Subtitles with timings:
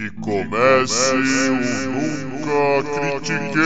[0.00, 1.60] Que comece o
[1.92, 3.60] Nunca Critiquei!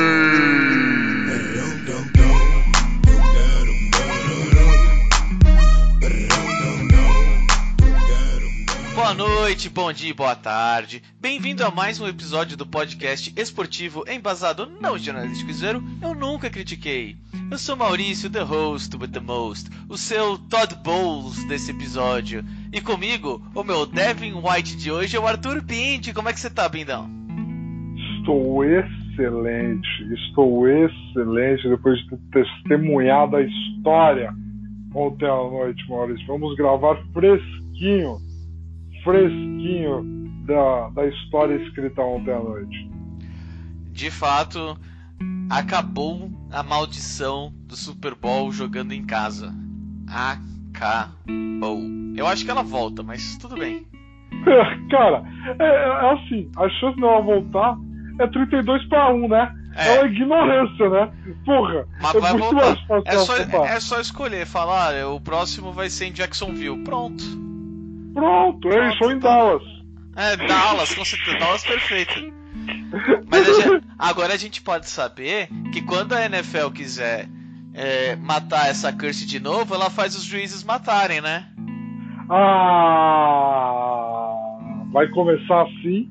[9.14, 11.00] Noite, bom dia e boa tarde.
[11.20, 17.16] Bem-vindo a mais um episódio do podcast esportivo embasado não jornalístico zero, eu nunca critiquei.
[17.48, 22.44] Eu sou Maurício, the host with the most, o seu Todd Bowles desse episódio.
[22.72, 26.12] E comigo, o meu Devin White de hoje é o Arthur Pinti.
[26.12, 27.08] Como é que você tá, Bindão?
[28.18, 34.34] Estou excelente, estou excelente depois de ter testemunhado a história
[34.92, 36.26] ontem à noite, Maurício.
[36.26, 38.18] Vamos gravar fresquinho,
[39.04, 40.02] fresquinho
[40.46, 42.90] da, da história escrita ontem à noite.
[43.92, 44.76] De fato,
[45.48, 49.54] acabou a maldição do Super Bowl jogando em casa.
[50.08, 51.80] Acabou.
[52.16, 53.86] Eu acho que ela volta, mas tudo bem.
[54.90, 55.22] Cara,
[55.58, 57.76] é, é assim, a chance dela voltar
[58.20, 59.54] é 32 para 1, né?
[59.76, 59.88] É.
[59.88, 61.12] é uma ignorância, né?
[61.44, 61.86] Porra.
[62.00, 62.76] Mas é vai voltar.
[63.04, 66.84] É só, é só escolher, falar, o próximo vai ser em Jacksonville.
[66.84, 67.24] Pronto.
[68.14, 69.62] Pronto, é isso, ou em Dallas.
[70.16, 71.36] É, Dallas, com certeza.
[71.38, 72.32] Dallas perfeito.
[73.28, 73.46] Mas
[73.98, 77.28] agora a gente pode saber que quando a NFL quiser
[77.74, 81.48] é, matar essa curse de novo, ela faz os juízes matarem, né?
[82.30, 83.54] Ah,
[84.92, 86.08] vai começar assim.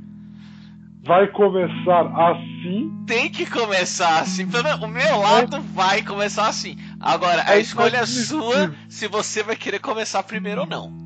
[1.05, 2.91] Vai começar assim.
[3.07, 4.45] Tem que começar assim.
[4.81, 6.77] O meu lado vai começar assim.
[6.99, 11.02] Agora, a escolha é sua se você vai querer começar primeiro ou não.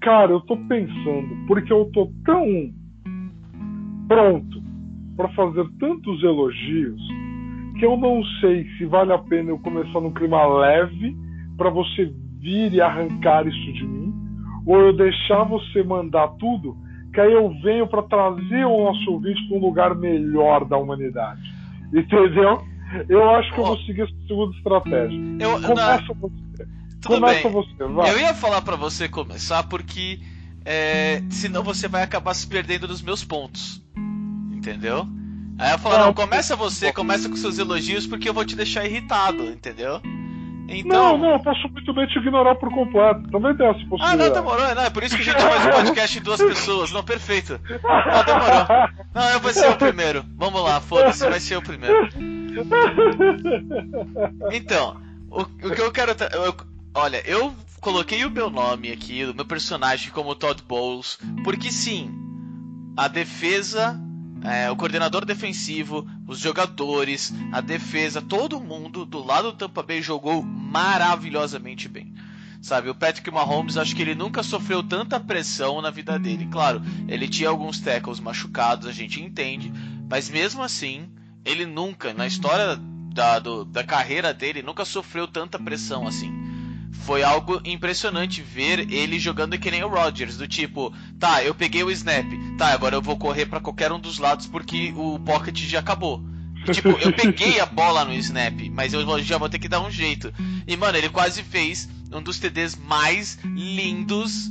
[0.00, 2.72] Cara, eu tô pensando, porque eu tô tão
[4.08, 4.62] pronto
[5.16, 7.00] para fazer tantos elogios
[7.78, 11.14] que eu não sei se vale a pena eu começar num clima leve
[11.56, 14.14] para você vir e arrancar isso de mim,
[14.66, 16.76] ou eu deixar você mandar tudo,
[17.12, 21.42] que aí eu venho para trazer o nosso ouvinte para um lugar melhor da humanidade.
[21.92, 22.62] Entendeu?
[23.08, 25.20] Eu acho que eu vou seguir essa segunda estratégia.
[25.38, 26.79] Eu, Começa você.
[27.00, 27.52] Tudo Começa bem.
[27.52, 28.10] você, vai.
[28.10, 30.20] Eu ia falar para você começar porque
[30.64, 33.82] é, senão você vai acabar se perdendo nos meus pontos.
[34.52, 35.06] Entendeu?
[35.58, 38.56] Aí eu falo, não, não começa você, começa com seus elogios porque eu vou te
[38.56, 40.00] deixar irritado, entendeu?
[40.68, 41.18] Então...
[41.18, 43.28] Não, não, eu posso muito bem te ignorar por completo.
[43.30, 44.12] Também tem essa possibilidade.
[44.12, 44.74] Ah, não, demorou.
[44.74, 46.92] Não, é por isso que a gente faz um podcast em duas pessoas.
[46.92, 47.60] Não, perfeito.
[47.68, 48.88] Não, demorou.
[49.12, 50.24] Não, eu vou ser o primeiro.
[50.36, 52.08] Vamos lá, foda-se, vai ser o primeiro.
[54.52, 56.12] Então, o, o que eu quero.
[56.32, 56.54] Eu,
[56.94, 62.10] olha, eu coloquei o meu nome aqui, o meu personagem como Todd Bowles, porque sim,
[62.96, 63.98] a defesa
[64.42, 70.00] é, o coordenador defensivo, os jogadores, a defesa, todo mundo do lado do Tampa Bay
[70.00, 72.14] jogou maravilhosamente bem.
[72.62, 76.46] Sabe, o Patrick Mahomes, acho que ele nunca sofreu tanta pressão na vida dele.
[76.50, 79.72] Claro, ele tinha alguns tackles machucados, a gente entende,
[80.08, 81.08] mas mesmo assim,
[81.44, 82.78] ele nunca, na história
[83.14, 86.39] da, do, da carreira dele, nunca sofreu tanta pressão assim
[86.92, 91.82] foi algo impressionante ver ele jogando que nem o Rodgers, do tipo, tá, eu peguei
[91.82, 92.26] o snap,
[92.58, 96.22] tá, agora eu vou correr para qualquer um dos lados porque o pocket já acabou.
[96.66, 99.80] E, tipo, eu peguei a bola no snap, mas eu já vou ter que dar
[99.80, 100.32] um jeito.
[100.66, 104.50] E mano, ele quase fez um dos TDs mais lindos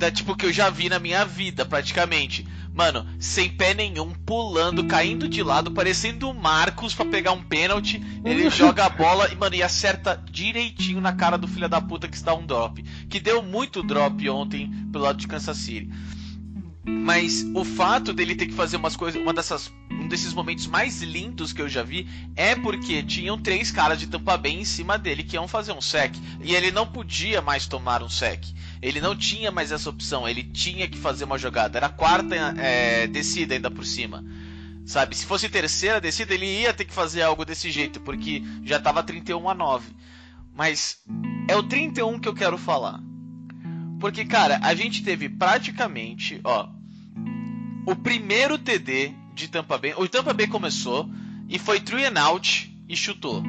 [0.00, 2.46] da tipo que eu já vi na minha vida, praticamente.
[2.72, 8.02] Mano, sem pé nenhum, pulando, caindo de lado, parecendo o Marcos para pegar um pênalti.
[8.24, 12.08] Ele joga a bola e, mano, e acerta direitinho na cara do filho da puta
[12.08, 12.82] que está um drop.
[13.10, 15.90] Que deu muito drop ontem pelo lado de Kansas City.
[16.82, 21.02] Mas o fato dele ter que fazer umas coisas, uma dessas, um desses momentos mais
[21.02, 24.96] lindos que eu já vi é porque tinham três caras de Tampa Bay em cima
[24.96, 28.46] dele que iam fazer um sec e ele não podia mais tomar um sec.
[28.82, 31.78] Ele não tinha mais essa opção, ele tinha que fazer uma jogada.
[31.78, 34.24] Era a quarta é, descida ainda por cima.
[34.86, 38.78] Sabe, se fosse terceira descida, ele ia ter que fazer algo desse jeito, porque já
[38.78, 39.92] estava 31 a 9.
[40.54, 40.98] Mas
[41.46, 43.00] é o 31 que eu quero falar.
[44.00, 46.68] Porque, cara, a gente teve praticamente, ó,
[47.86, 49.94] o primeiro TD de Tampa Bay.
[49.96, 51.08] O Tampa Bay começou
[51.48, 53.42] e foi three and out e chutou.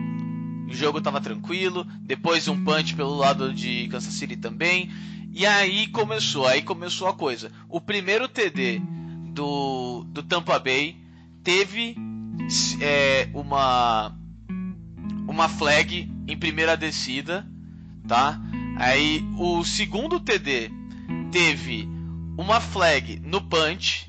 [0.67, 4.89] O jogo estava tranquilo, depois um punch pelo lado de Kansas City também.
[5.33, 7.51] E aí começou, aí começou a coisa.
[7.69, 8.81] O primeiro TD
[9.33, 10.97] do, do Tampa Bay
[11.43, 11.95] teve
[12.81, 14.15] é, uma
[15.27, 17.47] uma flag em primeira descida,
[18.05, 18.39] tá?
[18.75, 20.69] Aí o segundo TD
[21.31, 21.87] teve
[22.37, 24.07] uma flag no punch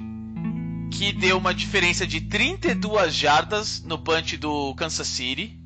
[0.91, 5.57] que deu uma diferença de 32 jardas no punch do Kansas City,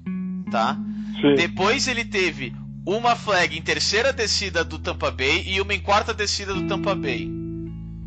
[0.51, 0.79] tá?
[1.21, 1.35] Sim.
[1.35, 2.55] Depois ele teve
[2.87, 6.95] uma flag em terceira descida do Tampa Bay e uma em quarta descida do Tampa
[6.95, 7.29] Bay.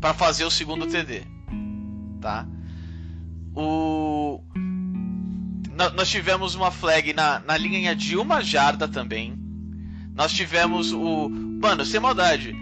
[0.00, 1.22] para fazer o segundo TD,
[2.20, 2.46] tá?
[3.54, 4.42] O
[5.94, 9.34] nós tivemos uma flag na, na linha de uma jarda também.
[10.14, 11.30] Nós tivemos o.
[11.30, 12.54] Mano, sem maldade.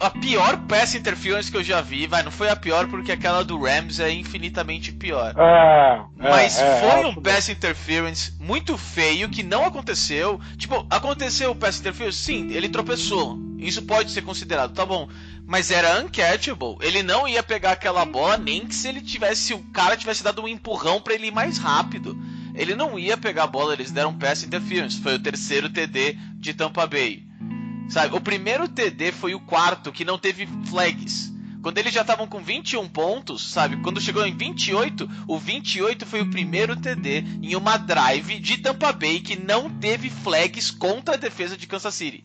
[0.00, 3.42] A pior pass interference que eu já vi, vai, não foi a pior porque aquela
[3.42, 5.34] do Rams é infinitamente pior.
[5.36, 10.40] É, é Mas é, foi é, um pass interference muito feio que não aconteceu.
[10.56, 12.18] Tipo, aconteceu o pass interference?
[12.18, 13.36] Sim, ele tropeçou.
[13.58, 15.08] Isso pode ser considerado, tá bom.
[15.44, 16.76] Mas era uncatchable.
[16.80, 20.22] Ele não ia pegar aquela bola nem que se ele tivesse, se o cara tivesse
[20.22, 22.16] dado um empurrão para ele ir mais rápido.
[22.54, 25.00] Ele não ia pegar a bola, eles deram pass interference.
[25.00, 27.27] Foi o terceiro TD de Tampa Bay.
[27.88, 31.32] Sabe, o primeiro TD foi o quarto que não teve flags.
[31.62, 33.78] Quando eles já estavam com 21 pontos, sabe?
[33.78, 38.92] Quando chegou em 28, o 28 foi o primeiro TD em uma drive de Tampa
[38.92, 42.24] Bay que não teve flags contra a defesa de Kansas City.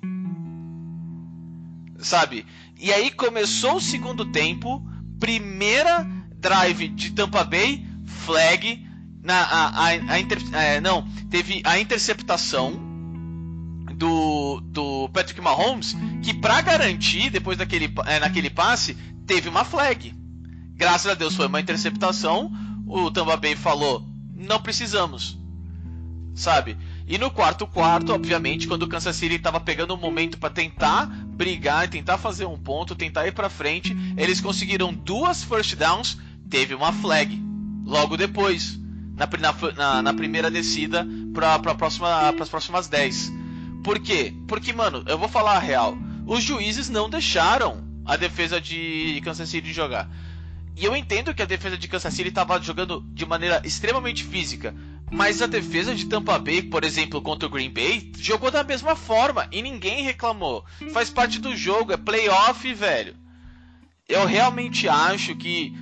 [1.98, 2.45] Sabe?
[2.80, 4.86] E aí começou o segundo tempo,
[5.19, 6.06] primeira
[6.36, 8.86] drive de Tampa Bay, flag
[9.24, 12.83] na a, a, a inter, é, não, teve a interceptação
[14.04, 18.96] do, do Patrick Mahomes, que para garantir, depois daquele, é, naquele passe,
[19.26, 20.14] teve uma flag.
[20.76, 22.52] Graças a Deus foi uma interceptação.
[22.86, 24.06] O Tampa Bay falou:
[24.36, 25.40] não precisamos,
[26.36, 26.78] sabe?
[27.08, 31.06] E no quarto quarto, obviamente, quando o Kansas City estava pegando um momento para tentar
[31.06, 36.18] brigar, tentar fazer um ponto, tentar ir para frente, eles conseguiram duas first downs,
[36.50, 37.42] teve uma flag.
[37.86, 38.78] Logo depois,
[39.16, 39.30] na,
[39.78, 43.43] na, na primeira descida para próxima, as próximas 10.
[43.84, 44.34] Por quê?
[44.48, 45.98] Porque, mano, eu vou falar a real.
[46.26, 50.10] Os juízes não deixaram a defesa de Kansas City jogar.
[50.76, 54.74] E eu entendo que a defesa de Kansas City estava jogando de maneira extremamente física.
[55.12, 58.96] Mas a defesa de Tampa Bay, por exemplo, contra o Green Bay, jogou da mesma
[58.96, 60.66] forma e ninguém reclamou.
[60.92, 63.16] Faz parte do jogo, é playoff, velho.
[64.10, 65.76] Eu realmente acho que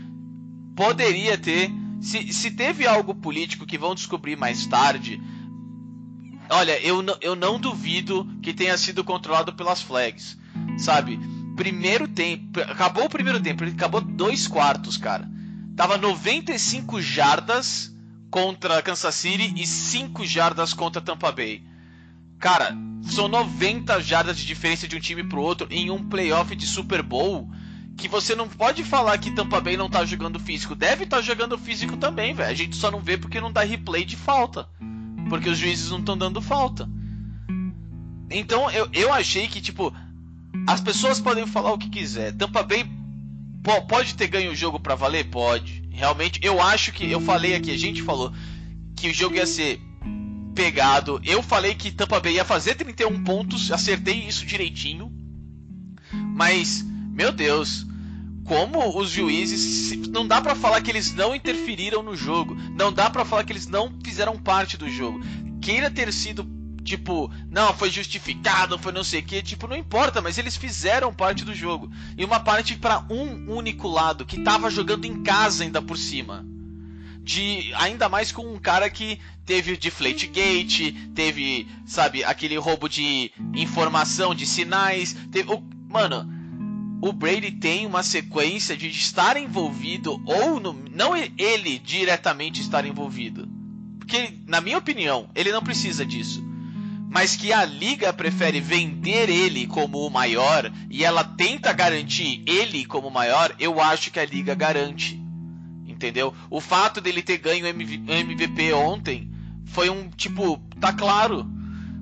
[0.75, 1.71] poderia ter.
[2.01, 5.21] Se, se teve algo político que vão descobrir mais tarde,
[6.51, 10.37] Olha, eu, eu não duvido que tenha sido controlado pelas flags.
[10.77, 11.17] Sabe?
[11.55, 12.59] Primeiro tempo.
[12.59, 15.29] Acabou o primeiro tempo, ele acabou dois quartos, cara.
[15.77, 17.95] Tava 95 jardas
[18.29, 21.63] contra Kansas City e 5 jardas contra Tampa Bay.
[22.37, 26.67] Cara, são 90 jardas de diferença de um time pro outro em um playoff de
[26.67, 27.49] Super Bowl.
[27.97, 30.75] Que você não pode falar que Tampa Bay não tá jogando físico.
[30.75, 32.49] Deve estar tá jogando físico também, velho.
[32.49, 34.67] A gente só não vê porque não dá replay de falta.
[35.31, 36.89] Porque os juízes não estão dando falta.
[38.29, 39.93] Então eu, eu achei que, tipo,
[40.67, 42.33] as pessoas podem falar o que quiser.
[42.33, 42.85] Tampa Bay
[43.87, 45.29] pode ter ganho o jogo para valer?
[45.29, 45.87] Pode.
[45.89, 47.09] Realmente, eu acho que.
[47.09, 48.33] Eu falei aqui, a gente falou
[48.93, 49.79] que o jogo ia ser
[50.53, 51.21] pegado.
[51.23, 55.09] Eu falei que Tampa Bay ia fazer 31 pontos, acertei isso direitinho.
[56.11, 57.87] Mas, meu Deus,
[58.45, 63.09] como os juízes não dá para falar que eles não interferiram no jogo, não dá
[63.09, 65.21] para falar que eles não fizeram parte do jogo.
[65.61, 66.43] Queira ter sido
[66.83, 71.13] tipo, não, foi justificado, foi não sei o que, tipo, não importa, mas eles fizeram
[71.13, 71.91] parte do jogo.
[72.17, 76.45] E uma parte para um único lado que tava jogando em casa ainda por cima.
[77.23, 83.31] De ainda mais com um cara que teve deflate gate, teve, sabe, aquele roubo de
[83.53, 86.40] informação, de sinais, teve, o, mano,
[87.01, 93.49] o Brady tem uma sequência de estar envolvido ou no, não ele diretamente estar envolvido.
[93.97, 96.45] Porque, na minha opinião, ele não precisa disso.
[97.09, 102.85] Mas que a liga prefere vender ele como o maior e ela tenta garantir ele
[102.85, 105.19] como o maior, eu acho que a liga garante.
[105.87, 106.33] Entendeu?
[106.51, 109.31] O fato dele ter ganho o MVP ontem
[109.65, 111.49] foi um tipo, tá claro.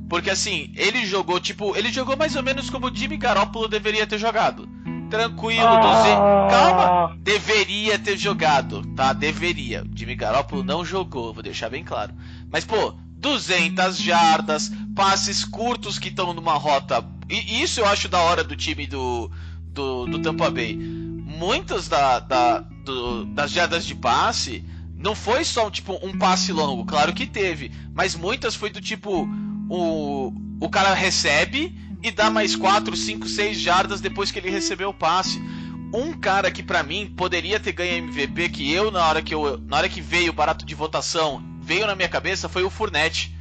[0.09, 4.05] Porque assim, ele jogou tipo, ele jogou mais ou menos como o Jimmy Garoppolo deveria
[4.05, 4.78] ter jogado
[5.09, 6.47] tranquilo, ah.
[6.49, 9.13] Calma, deveria ter jogado, tá?
[9.13, 9.83] Deveria.
[9.83, 12.13] O Jimmy Garoppolo não jogou, vou deixar bem claro.
[12.51, 17.05] Mas, pô, 200 jardas, passes curtos que estão numa rota.
[17.29, 19.29] E isso eu acho da hora do time do,
[19.65, 20.75] do, do Tampa Bay.
[20.75, 24.63] Muitas da, da, do, das jardas de passe
[24.95, 29.25] não foi só tipo um passe longo, claro que teve, mas muitas foi do tipo
[29.69, 34.89] o, o cara recebe e dá mais 4, 5, 6 jardas depois que ele recebeu
[34.89, 35.41] o passe.
[35.93, 39.57] Um cara que para mim poderia ter ganho MVP que eu na hora que eu
[39.57, 43.35] na hora que veio o barato de votação, veio na minha cabeça foi o Furnette.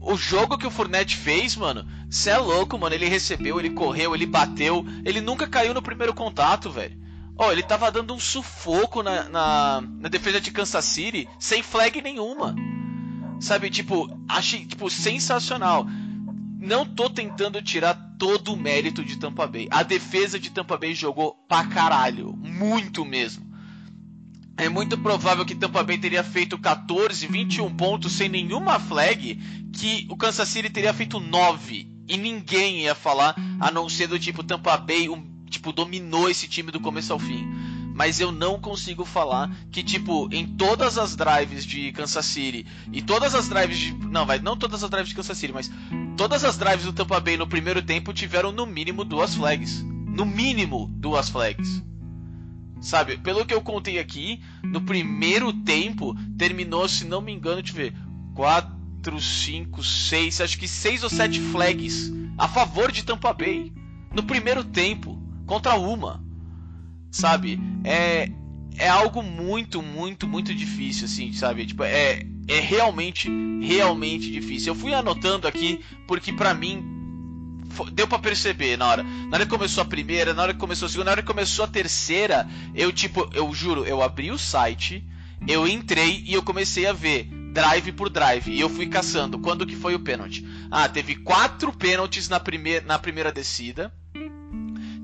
[0.00, 2.94] O jogo que o Furnette fez, mano, cê é louco, mano.
[2.94, 6.96] Ele recebeu, ele correu, ele bateu, ele nunca caiu no primeiro contato, velho.
[7.36, 11.62] Ó, oh, ele tava dando um sufoco na, na, na defesa de Kansas City sem
[11.62, 12.54] flag nenhuma.
[13.40, 15.86] Sabe, tipo, achei tipo sensacional
[16.58, 19.68] não tô tentando tirar todo o mérito de Tampa Bay.
[19.70, 23.46] A defesa de Tampa Bay jogou pra caralho, muito mesmo.
[24.56, 29.36] É muito provável que Tampa Bay teria feito 14, 21 pontos sem nenhuma flag,
[29.72, 34.18] que o Kansas City teria feito 9 e ninguém ia falar, a não ser do
[34.18, 37.46] tipo Tampa Bay, um, tipo dominou esse time do começo ao fim
[37.98, 43.02] mas eu não consigo falar que, tipo, em todas as drives de Kansas City e
[43.02, 43.92] todas as drives de.
[43.92, 45.68] Não, vai, não todas as drives de Kansas City, mas
[46.18, 49.82] todas as drives do Tampa Bay no primeiro tempo tiveram no mínimo duas flags.
[49.82, 51.82] No mínimo duas flags.
[52.80, 57.72] Sabe, pelo que eu contei aqui, no primeiro tempo terminou, se não me engano, deixa
[57.72, 57.94] eu ver,
[58.34, 63.72] 4, 5, 6, acho que 6 ou 7 flags a favor de Tampa Bay.
[64.12, 66.22] No primeiro tempo, contra uma
[67.10, 67.60] sabe?
[67.84, 68.30] É,
[68.76, 71.66] é algo muito, muito, muito difícil, assim, sabe?
[71.66, 74.72] Tipo, é, é realmente, realmente difícil.
[74.72, 76.96] Eu fui anotando aqui porque para mim
[77.92, 79.02] deu para perceber na hora.
[79.02, 81.28] Na hora que começou a primeira, na hora que começou a segunda, na hora que
[81.28, 85.04] começou a terceira, eu tipo, eu juro, eu abri o site,
[85.46, 89.66] eu entrei e eu comecei a ver drive por drive e eu fui caçando quando
[89.66, 90.46] que foi o pênalti.
[90.70, 93.92] Ah, teve quatro pênaltis na primeira na primeira descida.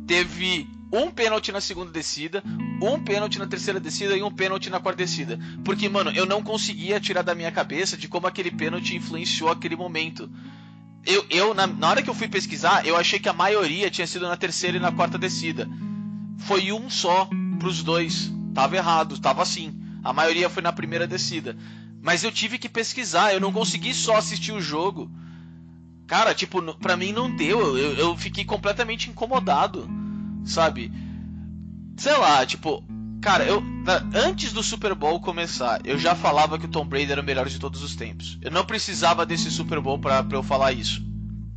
[0.06, 2.42] Teve um pênalti na segunda descida,
[2.80, 5.38] um pênalti na terceira descida e um pênalti na quarta descida.
[5.64, 9.74] Porque, mano, eu não conseguia tirar da minha cabeça de como aquele pênalti influenciou aquele
[9.74, 10.30] momento.
[11.04, 14.06] Eu, eu na, na hora que eu fui pesquisar, eu achei que a maioria tinha
[14.06, 15.68] sido na terceira e na quarta descida.
[16.38, 18.32] Foi um só pros dois.
[18.54, 19.74] Tava errado, tava assim.
[20.02, 21.56] A maioria foi na primeira descida.
[22.00, 25.10] Mas eu tive que pesquisar, eu não consegui só assistir o jogo.
[26.06, 27.76] Cara, tipo, pra mim não deu.
[27.76, 30.03] Eu, eu fiquei completamente incomodado
[30.44, 30.92] sabe?
[31.96, 32.82] Sei lá, tipo,
[33.20, 33.62] cara, eu
[34.14, 37.48] antes do Super Bowl começar, eu já falava que o Tom Brady era o melhor
[37.48, 38.38] de todos os tempos.
[38.40, 41.02] Eu não precisava desse Super Bowl para eu falar isso,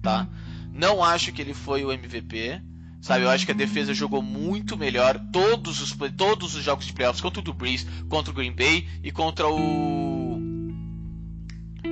[0.01, 0.27] tá?
[0.73, 2.61] Não acho que ele foi o MVP,
[3.01, 3.23] sabe?
[3.23, 7.21] Eu acho que a defesa jogou muito melhor todos os todos os jogos de playoffs
[7.21, 10.37] contra o do Breeze, contra o Green Bay e contra o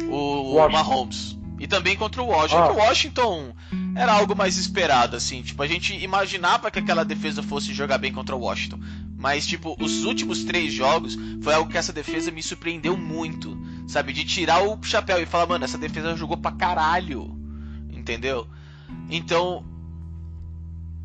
[0.10, 1.38] o, o Mahomes.
[1.58, 2.72] E também contra o Washington.
[2.72, 3.56] O Washington
[3.96, 5.42] era algo mais esperado, assim.
[5.42, 8.80] Tipo, a gente imaginava que aquela defesa fosse jogar bem contra o Washington.
[9.18, 13.58] Mas, tipo, os últimos três jogos foi algo que essa defesa me surpreendeu muito.
[13.88, 14.12] Sabe?
[14.12, 17.36] De tirar o chapéu e falar, mano, essa defesa jogou pra caralho.
[17.90, 18.48] Entendeu?
[19.10, 19.66] Então.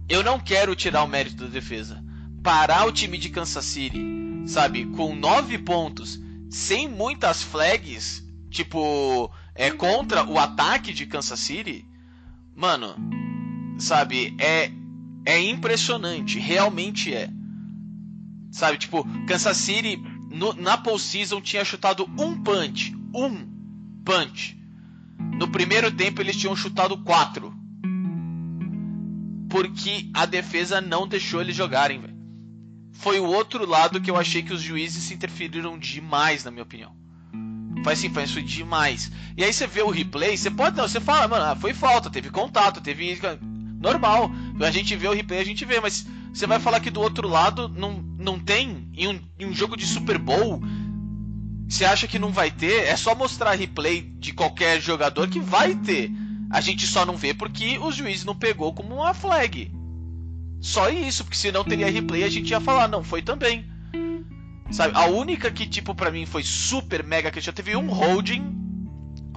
[0.08, 2.02] Eu não quero tirar o mérito da defesa.
[2.42, 4.04] Parar o time de Kansas City,
[4.46, 4.86] sabe?
[4.86, 6.18] Com nove pontos,
[6.50, 11.84] sem muitas flags, tipo é contra o ataque de Kansas City,
[12.54, 12.94] mano,
[13.78, 14.70] sabe, é
[15.24, 17.28] é impressionante, realmente é.
[18.50, 19.96] Sabe, tipo, Kansas City
[20.30, 23.48] no, na postseason tinha chutado um punch, um
[24.04, 24.58] punch.
[25.38, 27.54] No primeiro tempo eles tinham chutado quatro.
[29.48, 32.16] Porque a defesa não deixou eles jogarem, velho.
[32.92, 36.62] Foi o outro lado que eu achei que os juízes se interferiram demais, na minha
[36.62, 36.99] opinião.
[37.84, 39.10] Faz assim, faz isso demais.
[39.36, 42.10] E aí você vê o replay, você pode não, você fala, mano, ah, foi falta,
[42.10, 43.18] teve contato, teve
[43.80, 44.30] normal.
[44.60, 47.26] A gente vê o replay, a gente vê, mas você vai falar que do outro
[47.26, 50.62] lado não, não tem em um, em um jogo de Super Bowl.
[51.68, 52.84] Você acha que não vai ter?
[52.84, 56.10] É só mostrar replay de qualquer jogador que vai ter.
[56.50, 59.72] A gente só não vê porque o juiz não pegou como uma flag.
[60.60, 63.69] Só isso, porque se não teria replay a gente ia falar, não, foi também.
[64.70, 64.96] Sabe?
[64.96, 67.64] A única que, tipo, para mim foi super mega questionável.
[67.64, 68.56] Teve um holding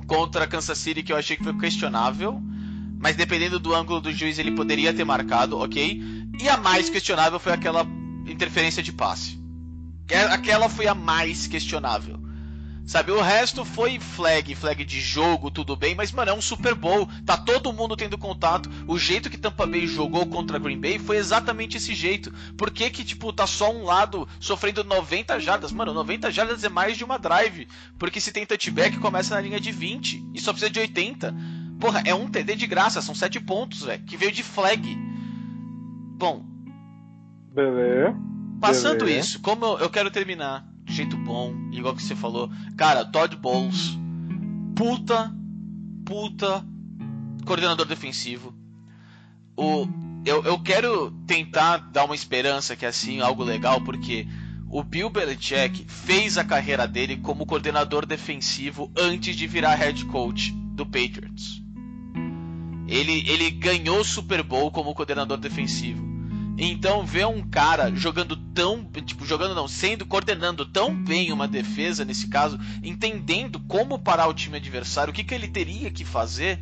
[0.05, 2.41] contra Kansas City que eu achei que foi questionável.
[2.99, 6.01] Mas dependendo do ângulo do juiz, ele poderia ter marcado, ok?
[6.39, 7.85] E a mais questionável foi aquela
[8.25, 9.37] interferência de passe.
[10.31, 12.22] Aquela foi a mais questionável.
[12.85, 16.75] Sabe, o resto foi flag, flag de jogo, tudo bem, mas mano, é um Super
[16.75, 18.69] Bowl, tá todo mundo tendo contato.
[18.85, 22.33] O jeito que Tampa Bay jogou contra Green Bay foi exatamente esse jeito.
[22.57, 25.71] Por que que, tipo, tá só um lado sofrendo 90 jardas?
[25.71, 29.61] Mano, 90 jardas é mais de uma drive, porque se tem touchback começa na linha
[29.61, 31.33] de 20 e só precisa de 80.
[31.79, 34.97] Porra, é um TD de graça, são 7 pontos, velho, que veio de flag.
[36.17, 36.45] Bom.
[37.53, 38.13] Beleza.
[38.59, 39.19] Passando Beleza.
[39.19, 42.49] isso, como eu, quero terminar jeito bom, igual que você falou.
[42.77, 43.97] Cara, Todd Bowles,
[44.75, 45.33] puta,
[46.05, 46.65] puta
[47.45, 48.53] coordenador defensivo.
[49.55, 49.87] O,
[50.25, 54.27] eu, eu quero tentar dar uma esperança que é assim, algo legal, porque
[54.69, 60.51] o Bill Belichick fez a carreira dele como coordenador defensivo antes de virar head coach
[60.51, 61.61] do Patriots.
[62.87, 66.12] Ele, ele ganhou Super Bowl como coordenador defensivo.
[66.57, 72.05] Então ver um cara jogando tão, tipo, jogando não, sendo coordenando tão bem uma defesa
[72.05, 76.59] nesse caso, entendendo como parar o time adversário, o que, que ele teria que fazer,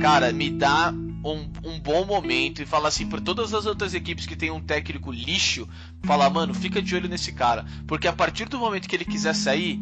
[0.00, 4.26] cara, me dá um, um, bom momento e fala assim para todas as outras equipes
[4.26, 5.68] que tem um técnico lixo,
[6.02, 9.34] falar, mano, fica de olho nesse cara, porque a partir do momento que ele quiser
[9.34, 9.80] sair,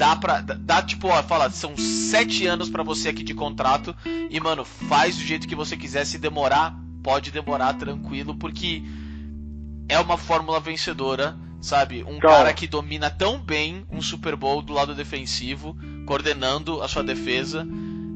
[0.00, 0.40] dá pra.
[0.40, 3.94] Dá, tipo, ó, fala, são sete anos para você aqui de contrato.
[4.30, 6.06] E, mano, faz do jeito que você quiser.
[6.06, 8.82] Se demorar, pode demorar tranquilo, porque
[9.88, 12.04] é uma fórmula vencedora, sabe?
[12.04, 15.76] Um cara, cara que domina tão bem um Super Bowl do lado defensivo,
[16.06, 17.66] coordenando a sua defesa,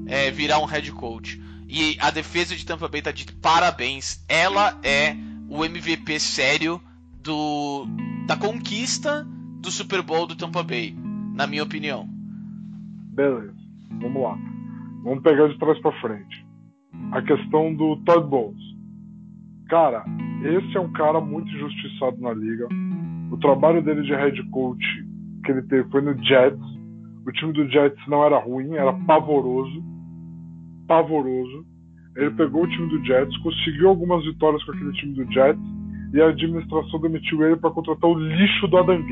[0.07, 1.41] é, virar um head coach.
[1.69, 4.25] E a defesa de Tampa Bay tá de parabéns.
[4.29, 5.17] Ela é
[5.49, 6.81] o MVP sério
[7.21, 7.87] do
[8.27, 9.27] da conquista
[9.61, 10.97] do Super Bowl do Tampa Bay
[11.35, 12.09] na minha opinião.
[13.15, 13.55] Beleza,
[14.01, 14.39] vamos lá.
[15.03, 16.47] Vamos pegar de trás para frente.
[17.13, 18.74] A questão do Todd Bowles.
[19.69, 20.05] Cara,
[20.43, 22.69] esse é um cara muito injustiçado na liga.
[23.31, 24.85] O trabalho dele de head coach
[25.45, 26.61] que ele teve foi no Jets.
[27.27, 29.83] O time do Jets não era ruim, era pavoroso.
[30.87, 31.67] Pavoroso.
[32.17, 35.63] Ele pegou o time do Jets, conseguiu algumas vitórias com aquele time do Jets
[36.13, 39.03] e a administração demitiu ele para contratar o lixo do Adam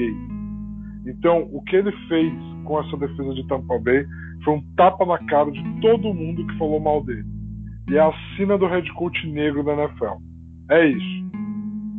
[1.07, 2.33] então, o que ele fez
[2.65, 4.07] com essa defesa de Tampa Bay
[4.45, 7.25] foi um tapa na cara de todo mundo que falou mal dele.
[7.91, 10.32] E é a sina do head coach negro da NFL.
[10.73, 11.23] É isso.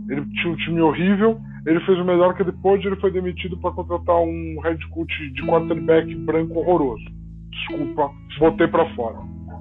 [0.09, 3.55] Ele tinha um time horrível, ele fez o melhor que ele pôde, ele foi demitido
[3.57, 7.05] para contratar um head coach de quarterback branco horroroso.
[7.51, 9.17] Desculpa, botei para fora.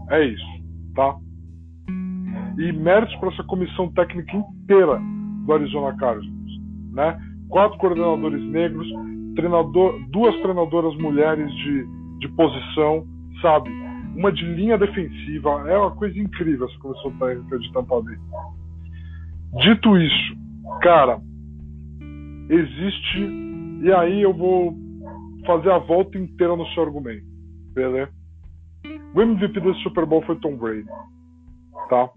[0.08, 0.46] É isso,
[0.94, 1.14] tá?
[2.58, 4.98] E méritos para essa comissão técnica inteira
[5.44, 6.60] do Arizona Cardinals,
[6.92, 7.20] né?
[7.50, 8.88] Quatro coordenadores negros,
[9.36, 11.86] treinador, duas treinadoras mulheres de,
[12.18, 13.06] de posição,
[13.42, 13.68] sabe?
[14.16, 15.68] Uma de linha defensiva.
[15.68, 18.16] É uma coisa incrível essa comissão técnica de Tampa Bay.
[19.60, 20.34] Dito isso,
[20.80, 21.20] cara,
[22.48, 23.18] existe.
[23.82, 24.74] E aí eu vou
[25.46, 27.24] fazer a volta inteira no seu argumento,
[27.74, 28.10] beleza?
[29.14, 30.86] O MVP desse Super Bowl foi Tom Brady,
[31.90, 32.08] tá?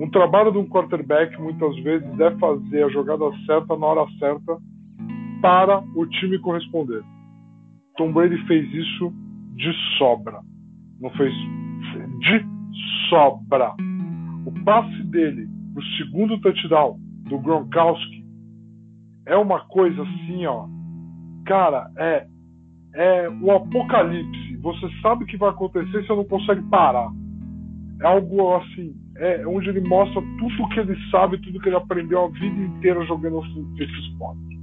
[0.00, 4.58] Um trabalho de um quarterback muitas vezes é fazer a jogada certa na hora certa
[5.40, 7.02] para o time corresponder.
[7.96, 9.12] Tom Brady fez isso
[9.54, 10.40] de sobra.
[11.00, 11.32] Não fez
[12.18, 12.44] de
[13.08, 13.74] sobra.
[14.44, 18.24] O passe dele no segundo touchdown do Gronkowski
[19.26, 20.66] é uma coisa assim, ó.
[21.44, 22.26] Cara, é
[22.94, 24.56] é o apocalipse.
[24.56, 27.10] Você sabe o que vai acontecer você não consegue parar.
[28.00, 31.76] É algo assim, é onde ele mostra tudo o que ele sabe, tudo que ele
[31.76, 33.42] aprendeu a vida inteira jogando
[33.78, 34.58] esse esporte.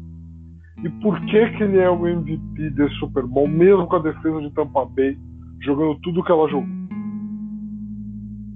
[0.83, 4.41] E por que, que ele é o MVP desse Super Bowl, mesmo com a defesa
[4.41, 5.15] de Tampa Bay,
[5.61, 6.82] jogando tudo que ela jogou?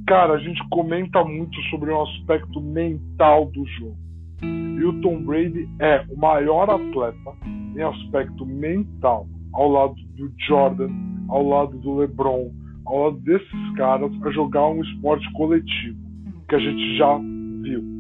[0.08, 3.98] Cara, a gente comenta muito sobre o aspecto mental do jogo.
[4.42, 7.34] E o Tom Brady é o maior atleta
[7.76, 10.90] em aspecto mental, ao lado do Jordan,
[11.28, 12.52] ao lado do LeBron,
[12.86, 16.00] ao lado desses caras, a jogar um esporte coletivo,
[16.48, 17.18] que a gente já
[17.62, 17.98] viu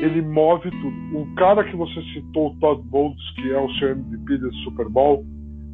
[0.00, 1.20] ele move tudo.
[1.20, 4.88] O cara que você citou, o Todd Bowles, que é o seu MVP desse Super
[4.88, 5.24] Bowl,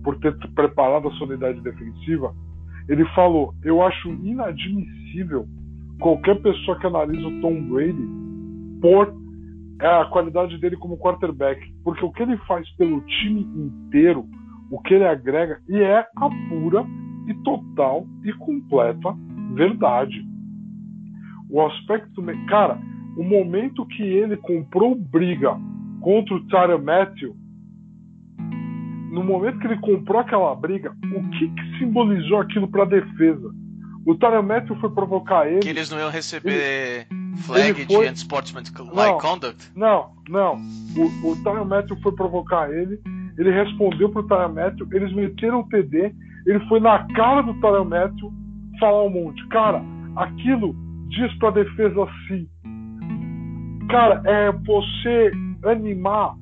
[0.03, 2.35] por ter preparado a sua unidade defensiva,
[2.89, 5.47] ele falou: Eu acho inadmissível
[6.01, 8.09] qualquer pessoa que analisa o Tom Brady
[8.81, 9.15] por
[9.81, 14.25] é, a qualidade dele como quarterback, porque o que ele faz pelo time inteiro,
[14.71, 16.85] o que ele agrega, e é a pura
[17.27, 19.15] e total e completa
[19.55, 20.25] verdade.
[21.51, 22.23] O aspecto.
[22.49, 22.79] Cara,
[23.17, 25.57] o momento que ele comprou briga
[26.01, 27.35] contra o Tyler Matthew,
[29.15, 33.49] no momento que ele comprou aquela briga, o que, que simbolizou aquilo para a defesa?
[34.05, 35.61] O Matthew foi provocar ele.
[35.61, 39.71] Que eles não iam receber ele, flag ele foi, de unsportsmanlike conduct?
[39.77, 40.57] Não, não.
[40.97, 43.01] O, o Matthew foi provocar ele,
[43.39, 46.13] ele respondeu pro Matthew, eles meteram o TD,
[46.47, 48.33] ele foi na cara do Matthew
[48.81, 49.47] falar um monte.
[49.49, 49.81] Cara,
[50.17, 50.75] aquilo
[51.09, 52.49] diz pra defesa assim:
[53.89, 55.33] Cara, é você
[55.65, 56.35] animar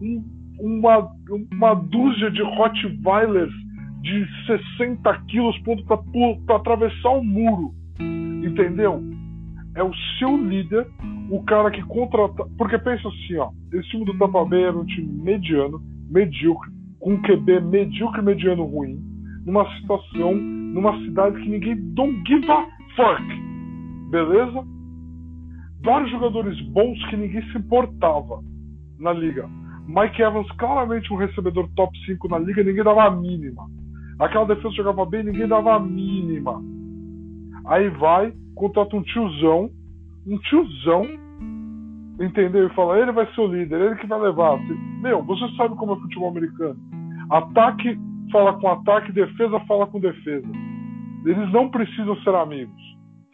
[0.00, 1.10] um, uma,
[1.52, 3.52] uma dúzia de Rottweilers
[4.02, 4.26] de
[4.76, 5.56] 60 quilos
[6.46, 7.72] para atravessar um muro.
[8.00, 9.02] Entendeu?
[9.74, 10.86] É o seu líder,
[11.30, 12.44] o cara que contrata.
[12.56, 13.50] Porque pensa assim, ó.
[13.72, 18.64] Esse time do Tampa Bay era um time mediano, medíocre, com um QB medíocre, mediano,
[18.64, 18.98] ruim,
[19.44, 22.66] numa situação, numa cidade que ninguém don't give a
[22.96, 23.22] fuck.
[24.10, 24.78] Beleza?
[25.82, 28.42] vários jogadores bons que ninguém se importava
[28.98, 29.48] na liga.
[29.88, 33.66] Mike Evans, claramente um recebedor top 5 na liga, ninguém dava a mínima.
[34.20, 36.60] Aquela defesa jogava bem, ninguém dava a mínima.
[37.66, 39.70] Aí vai, contrata um tiozão,
[40.26, 41.06] um tiozão,
[42.20, 42.66] entendeu?
[42.66, 44.58] E fala: ele vai ser o líder, ele que vai levar.
[45.00, 46.76] Meu, você sabe como é futebol americano.
[47.30, 47.98] Ataque
[48.30, 50.48] fala com ataque, defesa fala com defesa.
[51.24, 52.82] Eles não precisam ser amigos,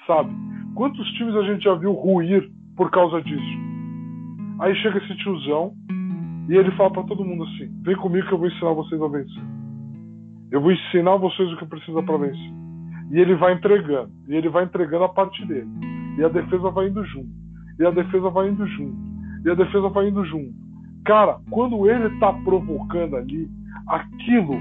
[0.06, 0.30] sabe?
[0.76, 3.58] Quantos times a gente já viu ruir por causa disso?
[4.60, 5.72] Aí chega esse tiozão
[6.48, 9.08] e ele fala para todo mundo assim: vem comigo que eu vou ensinar vocês a
[9.08, 9.42] vencer.
[10.50, 12.52] Eu vou ensinar vocês o que precisa para vencer.
[13.10, 15.68] E ele vai entregando, e ele vai entregando a parte dele.
[16.18, 17.30] E a defesa vai indo junto.
[17.78, 18.96] E a defesa vai indo junto.
[19.44, 20.54] E a defesa vai indo junto.
[21.04, 23.48] Cara, quando ele tá provocando ali,
[23.88, 24.58] aquilo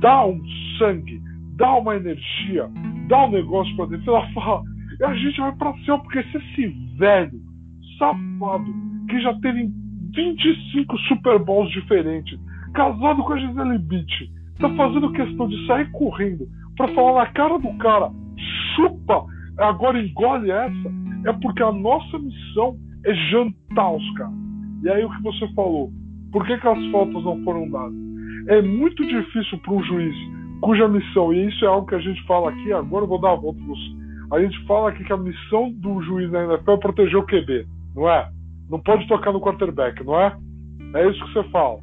[0.00, 0.40] dá um
[0.78, 1.20] sangue,
[1.56, 2.68] dá uma energia,
[3.08, 4.10] dá um negócio pra defesa.
[4.10, 4.62] Ela fala,
[5.04, 6.66] a gente vai pra cima, porque se esse
[6.96, 7.40] velho,
[7.98, 8.72] safado,
[9.08, 9.70] que já teve
[10.14, 12.38] 25 Super Bowls diferentes,
[12.74, 16.46] casado com a Gisele Beach, tá fazendo questão de sair correndo
[16.76, 18.10] para falar na cara do cara,
[18.74, 19.24] chupa,
[19.58, 20.92] agora engole essa,
[21.26, 24.34] é porque a nossa missão é jantar os caras.
[24.82, 25.90] E aí o que você falou,
[26.32, 27.94] por que, que as faltas não foram dadas?
[28.48, 30.14] É muito difícil para um juiz
[30.62, 33.32] cuja missão, e isso é algo que a gente fala aqui, agora eu vou dar
[33.32, 34.02] a volta para você.
[34.32, 37.66] A gente fala aqui que a missão do juiz na NFL é proteger o QB,
[37.96, 38.28] não é?
[38.68, 40.36] Não pode tocar no quarterback, não é?
[40.94, 41.78] É isso que você fala.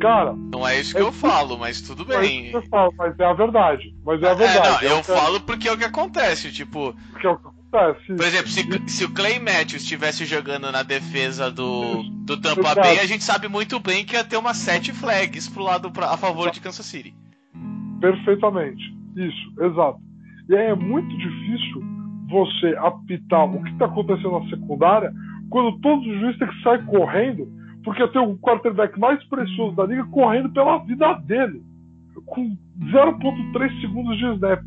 [0.00, 0.34] Cara.
[0.34, 2.16] Não é isso que é eu falo, mas tudo bem.
[2.16, 3.94] É isso que você fala, mas é a verdade.
[4.04, 4.86] Mas é a verdade.
[4.86, 6.94] É, não, eu, falo porque é o que acontece, tipo.
[7.10, 8.06] Porque é o que acontece.
[8.16, 12.98] Por exemplo, se, se o Clay Matthews estivesse jogando na defesa do, do Tampa Bay,
[12.98, 16.16] a gente sabe muito bem que ia ter umas sete flags pro lado pra, a
[16.16, 17.14] favor de Kansas City.
[18.00, 18.82] Perfeitamente.
[19.16, 20.00] Isso, exato.
[20.48, 21.82] E aí é muito difícil
[22.28, 25.12] você apitar o que está acontecendo na secundária
[25.50, 27.46] quando todos os juízes têm que sair correndo
[27.84, 31.62] porque tem o quarterback mais precioso da liga correndo pela vida dele,
[32.26, 32.56] com
[32.92, 34.62] 0,3 segundos de snap.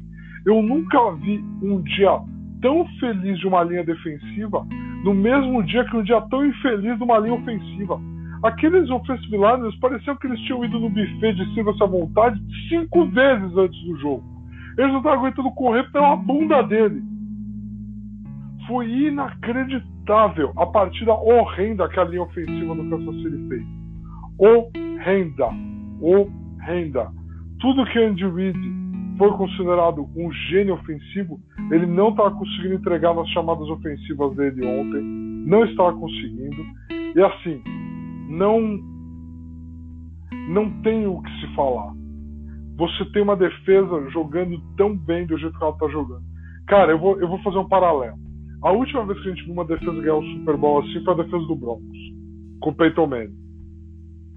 [0.46, 2.20] Eu nunca vi um dia
[2.62, 4.66] tão feliz de uma linha defensiva
[5.04, 8.00] no mesmo dia que um dia tão infeliz de uma linha ofensiva.
[8.44, 13.06] Aqueles offensive liners pareciam que eles tinham ido no buffet de sirva à vontade cinco
[13.06, 14.24] vezes antes do jogo.
[14.78, 17.02] Eles não estavam aguentando correr pela bunda dele.
[18.68, 23.64] Foi inacreditável a partida horrenda que a linha ofensiva do Kansas City fez.
[24.38, 25.50] Horrenda.
[26.02, 27.12] Horrenda.
[27.60, 28.60] Tudo que Andy Reid
[29.18, 31.40] foi considerado um gênio ofensivo,
[31.72, 35.02] ele não estava conseguindo entregar nas chamadas ofensivas dele ontem.
[35.48, 36.64] Não estava conseguindo.
[37.16, 37.62] E assim,
[38.30, 38.80] não
[40.50, 41.94] não tem o que se falar.
[42.76, 46.24] Você tem uma defesa jogando tão bem do jeito que ela está jogando.
[46.68, 48.18] Cara, eu vou, eu vou fazer um paralelo.
[48.64, 51.14] A última vez que a gente viu uma defesa ganhar o Super Bowl assim foi
[51.14, 51.98] a defesa do Broncos,
[52.62, 53.44] com o Peyton Manning.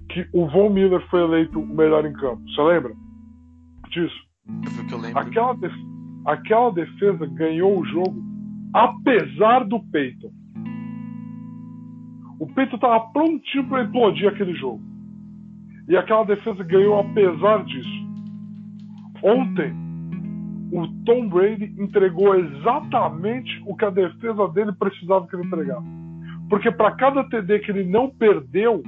[0.09, 2.41] Que o Von Miller foi eleito o melhor em campo.
[2.49, 2.93] Você lembra
[3.89, 4.15] disso?
[4.87, 5.19] Que eu lembro.
[5.19, 5.73] Aquela, def
[6.25, 8.21] aquela defesa ganhou o jogo
[8.73, 10.31] apesar do Peyton.
[12.39, 14.81] O Peyton estava prontinho para implodir aquele jogo.
[15.87, 18.07] E aquela defesa ganhou apesar disso.
[19.23, 19.73] Ontem,
[20.71, 25.87] o Tom Brady entregou exatamente o que a defesa dele precisava que ele entregasse.
[26.49, 28.81] Porque para cada TD que ele não perdeu,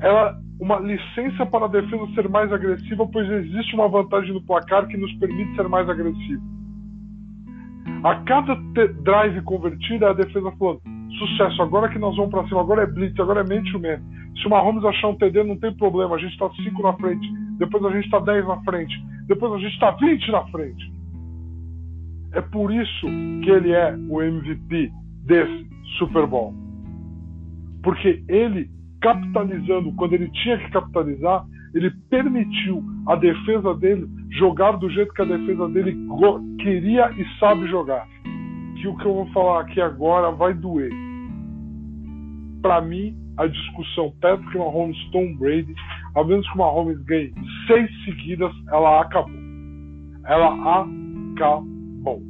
[0.00, 4.86] era uma licença para a defesa ser mais agressiva, pois existe uma vantagem no placar
[4.86, 6.42] que nos permite ser mais agressivo.
[8.02, 8.54] A cada
[9.02, 10.80] drive convertido, é a defesa falando:
[11.18, 14.00] sucesso, agora que nós vamos para cima, agora é blitz, agora é man-to-man.
[14.36, 17.26] Se o Mahomes achar um TD, não tem problema, a gente está 5 na frente,
[17.58, 20.92] depois a gente está 10 na frente depois a gente está 20 na frente.
[22.32, 23.06] É por isso
[23.42, 24.90] que ele é o MVP
[25.24, 26.54] desse Super Bowl.
[27.82, 34.88] Porque ele, capitalizando quando ele tinha que capitalizar, ele permitiu a defesa dele jogar do
[34.90, 35.96] jeito que a defesa dele
[36.58, 38.06] queria e sabe jogar.
[38.76, 40.92] Que o que eu vou falar aqui agora vai doer.
[42.62, 45.74] Para mim, a discussão Patrick Mahomes Tom Brady
[46.16, 47.34] ao menos que o Mahomes ganhe
[47.66, 49.34] seis seguidas, ela acabou.
[50.24, 50.82] Ela
[51.34, 52.22] acabou.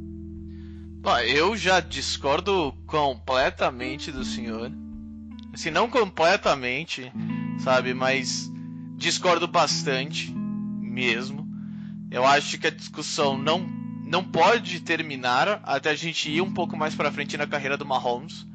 [1.25, 4.69] Eu já discordo completamente do senhor.
[5.53, 7.11] Assim, não completamente,
[7.59, 8.51] sabe, mas
[8.97, 11.47] discordo bastante mesmo.
[12.11, 13.59] Eu acho que a discussão não,
[14.03, 17.85] não pode terminar até a gente ir um pouco mais para frente na carreira do
[17.85, 18.45] Mahomes.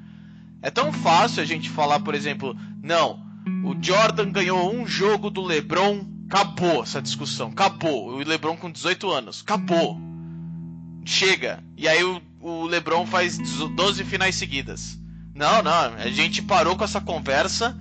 [0.63, 3.21] É tão fácil a gente falar, por exemplo, não,
[3.65, 8.11] o Jordan ganhou um jogo do LeBron, acabou essa discussão, acabou.
[8.15, 10.01] O LeBron com 18 anos, acabou.
[11.05, 11.63] Chega.
[11.77, 14.99] E aí o, o LeBron faz 12 finais seguidas.
[15.35, 17.77] Não, não, a gente parou com essa conversa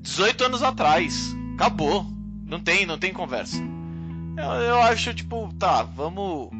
[0.00, 1.34] 18 anos atrás.
[1.54, 2.06] Acabou.
[2.44, 3.60] Não tem, não tem conversa.
[4.36, 6.50] Eu, eu acho tipo, tá, vamos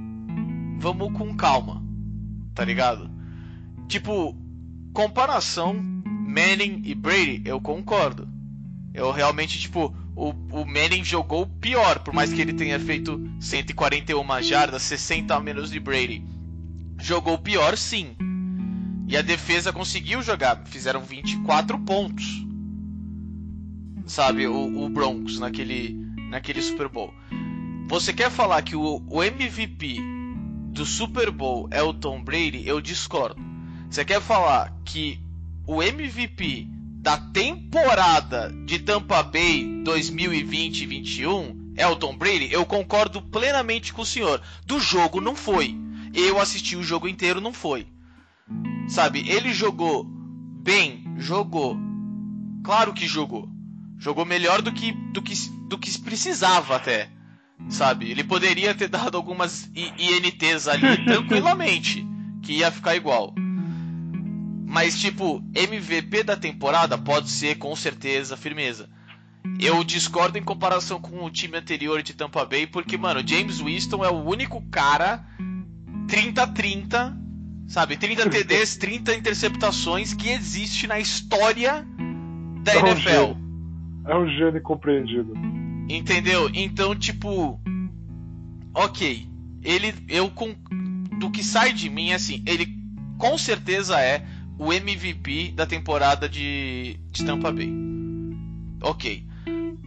[0.79, 1.83] vamos com calma.
[2.55, 3.11] Tá ligado?
[3.87, 4.35] Tipo,
[4.97, 8.27] comparação Manning e Brady, eu concordo.
[8.95, 14.43] Eu realmente, tipo, o, o Manning jogou pior, por mais que ele tenha feito 141
[14.43, 16.25] jardas, 60 a menos de Brady.
[16.99, 18.17] Jogou pior, sim.
[19.07, 22.25] E a defesa conseguiu jogar, fizeram 24 pontos.
[24.07, 25.93] Sabe, o, o Broncos naquele,
[26.31, 27.13] naquele Super Bowl.
[27.89, 29.99] Você quer falar que o, o MVP
[30.71, 32.67] do Super Bowl é o Tom Brady?
[32.67, 33.56] Eu discordo.
[33.88, 35.18] Você quer falar que
[35.66, 36.68] o MVP
[37.01, 42.53] da temporada de Tampa Bay 2020-21 é o Tom Brady?
[42.53, 44.42] Eu concordo plenamente com o senhor.
[44.64, 45.77] Do jogo não foi.
[46.12, 47.87] Eu assisti o jogo inteiro, não foi.
[48.88, 51.77] Sabe, ele jogou bem, jogou.
[52.64, 53.49] Claro que jogou.
[53.99, 55.35] Jogou melhor do que do que,
[55.68, 57.09] do que precisava até.
[57.68, 58.11] Sabe?
[58.11, 62.07] Ele poderia ter dado algumas INTs ali tranquilamente,
[62.42, 63.35] que ia ficar igual.
[64.77, 68.91] Mas tipo, MVP da temporada pode ser com certeza firmeza.
[69.59, 74.05] Eu discordo em comparação com o time anterior de Tampa Bay, porque, mano, James Winston
[74.05, 75.25] é o único cara
[76.09, 77.17] 30-30
[77.67, 81.83] Sabe, 30 TDs, 30 interceptações que existe na história
[82.62, 83.33] da é NFL.
[83.33, 85.33] Um é um gênio compreendido.
[85.89, 86.51] Entendeu?
[86.53, 87.59] Então, tipo,
[88.75, 89.27] ok,
[89.65, 90.55] ele, eu com,
[91.19, 92.77] do que sai de mim, assim, ele
[93.17, 97.73] com certeza é o MVP da temporada de, de Tampa Bay.
[98.83, 99.25] Ok.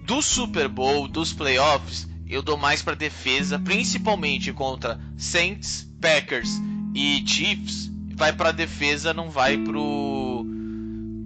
[0.06, 6.62] Do Super Bowl, dos playoffs, eu dou mais para defesa, principalmente contra Saints, Packers
[6.94, 10.46] e Chiefs vai para defesa, não vai pro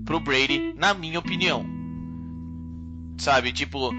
[0.06, 1.65] pro Brady, na minha opinião.
[3.17, 3.93] Sabe, tipo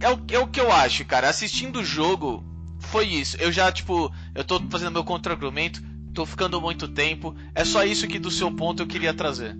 [0.00, 1.28] é o, é o que eu acho, cara.
[1.28, 2.44] Assistindo o jogo
[2.78, 3.36] foi isso.
[3.38, 5.82] Eu já tipo, eu tô fazendo meu contra-argumento,
[6.16, 7.34] tô ficando muito tempo.
[7.54, 9.54] É só isso que do seu ponto eu queria trazer.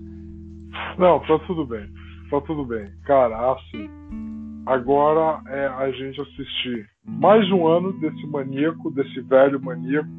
[0.97, 1.87] Não, tá tudo bem.
[2.31, 2.89] Tá tudo bem.
[3.05, 3.87] Cara, assim,
[4.65, 10.09] agora é a gente assistir mais um ano desse maníaco, desse velho maníaco,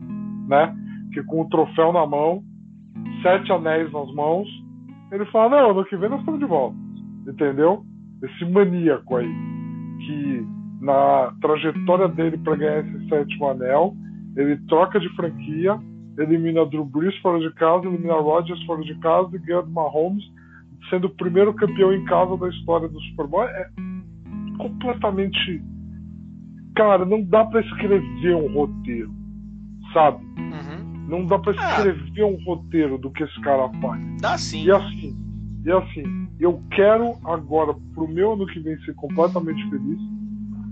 [0.48, 0.74] né?
[1.12, 2.42] Que com o troféu na mão,
[3.20, 4.48] sete anéis nas mãos,
[5.10, 6.76] ele fala: Não, ano que vem nós estamos de volta.
[7.26, 7.82] Entendeu?
[8.22, 9.30] Esse maníaco aí,
[10.06, 10.46] que
[10.80, 13.94] na trajetória dele para ganhar esse sétimo anel,
[14.36, 15.78] ele troca de franquia,
[16.18, 20.24] elimina Drew Brees fora de casa, elimina Rodgers fora de casa e ganha do Mahomes,
[20.90, 23.44] sendo o primeiro campeão em casa da história do Super Bowl.
[23.44, 23.68] É
[24.58, 25.62] completamente.
[26.74, 29.12] Cara, não dá para escrever um roteiro,
[29.92, 30.24] sabe?
[30.24, 31.06] Uhum.
[31.08, 31.70] Não dá para ah.
[31.70, 34.00] escrever um roteiro do que esse cara faz.
[34.20, 34.64] Dá sim.
[34.64, 35.16] E assim,
[35.64, 39.98] e assim, eu quero agora, pro meu ano que vem ser completamente feliz,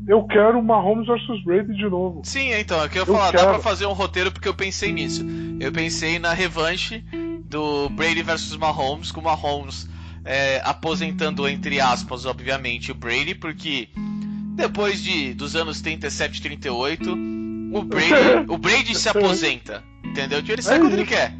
[0.06, 2.20] eu quero Mahomes vs Brady de novo.
[2.24, 3.44] Sim, então, é que eu ia falar, quero.
[3.44, 5.24] dá pra fazer um roteiro porque eu pensei nisso.
[5.58, 7.04] Eu pensei na revanche
[7.44, 9.88] do Brady versus Mahomes, com o Mahomes
[10.24, 13.88] é, aposentando, entre aspas, obviamente, o Brady, porque
[14.54, 17.12] depois de dos anos 37 e 38,
[17.72, 19.82] o Brady, o Brady se aposenta.
[20.04, 20.38] Entendeu?
[20.38, 21.34] Ele sai é quando ele quer.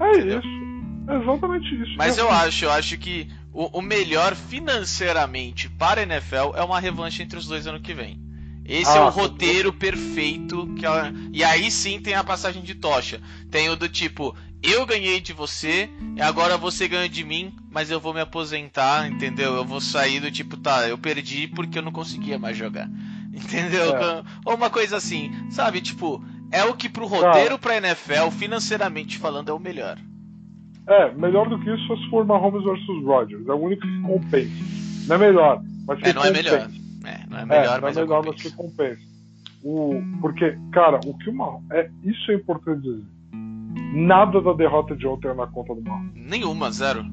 [0.00, 0.38] É entendeu?
[0.38, 0.60] isso.
[1.08, 1.94] É exatamente isso.
[1.96, 6.80] Mas eu acho, eu acho que o, o, melhor financeiramente para a NFL é uma
[6.80, 8.20] revanche entre os dois ano que vem.
[8.64, 10.72] Esse é ah, é o roteiro perfeito.
[10.74, 11.12] Que ela...
[11.32, 13.20] E aí sim tem a passagem de tocha.
[13.50, 17.90] Tem o do tipo, eu ganhei de você, e agora você ganha de mim, mas
[17.90, 19.54] eu vou me aposentar, entendeu?
[19.54, 22.88] Eu vou sair do tipo, tá, eu perdi porque eu não conseguia mais jogar.
[23.32, 23.96] Entendeu?
[23.96, 24.24] É.
[24.44, 25.80] Ou uma coisa assim, sabe?
[25.80, 29.98] Tipo, é o que pro roteiro, pra NFL, financeiramente falando, é o melhor.
[30.86, 33.46] É, melhor do que isso se for Mahomes versus Rodgers.
[33.46, 35.08] É o único que compensa.
[35.08, 36.68] Não é melhor, mas que é, não é melhor.
[37.04, 39.00] É, não é melhor, é, não é melhor, mas que compensa.
[39.62, 41.60] O, porque, cara, o que uma.
[41.72, 43.04] É, isso é importante dizer
[43.92, 46.08] Nada da derrota de ontem é na conta do Marlon.
[46.14, 47.04] Nenhuma, zero.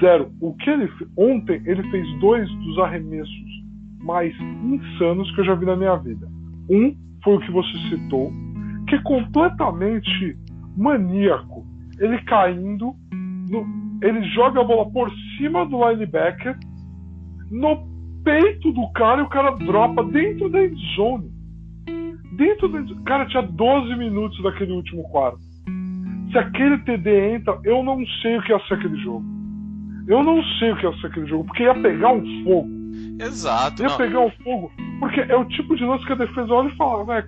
[0.00, 0.32] Zero.
[0.40, 3.64] O que ele ontem ele fez dois dos arremessos
[4.00, 6.26] mais insanos que eu já vi na minha vida.
[6.70, 8.32] Um foi o que você citou,
[8.88, 10.38] que é completamente
[10.76, 11.53] maníaco.
[11.98, 12.94] Ele caindo,
[13.48, 13.66] no,
[14.02, 16.56] ele joga a bola por cima do linebacker,
[17.50, 17.86] no
[18.24, 21.30] peito do cara e o cara dropa dentro da endzone.
[22.36, 23.04] Dentro da endzone.
[23.04, 25.38] Cara, tinha 12 minutos daquele último quarto
[26.34, 29.24] se aquele TD entra, eu não sei o que ia ser aquele jogo.
[30.08, 32.68] Eu não sei o que ia ser aquele jogo, porque ia pegar um fogo.
[33.20, 33.82] Exato.
[33.82, 33.96] Ia não.
[33.96, 34.72] pegar um fogo.
[34.98, 37.24] Porque é o tipo de lance que a defesa olha e fala, velho,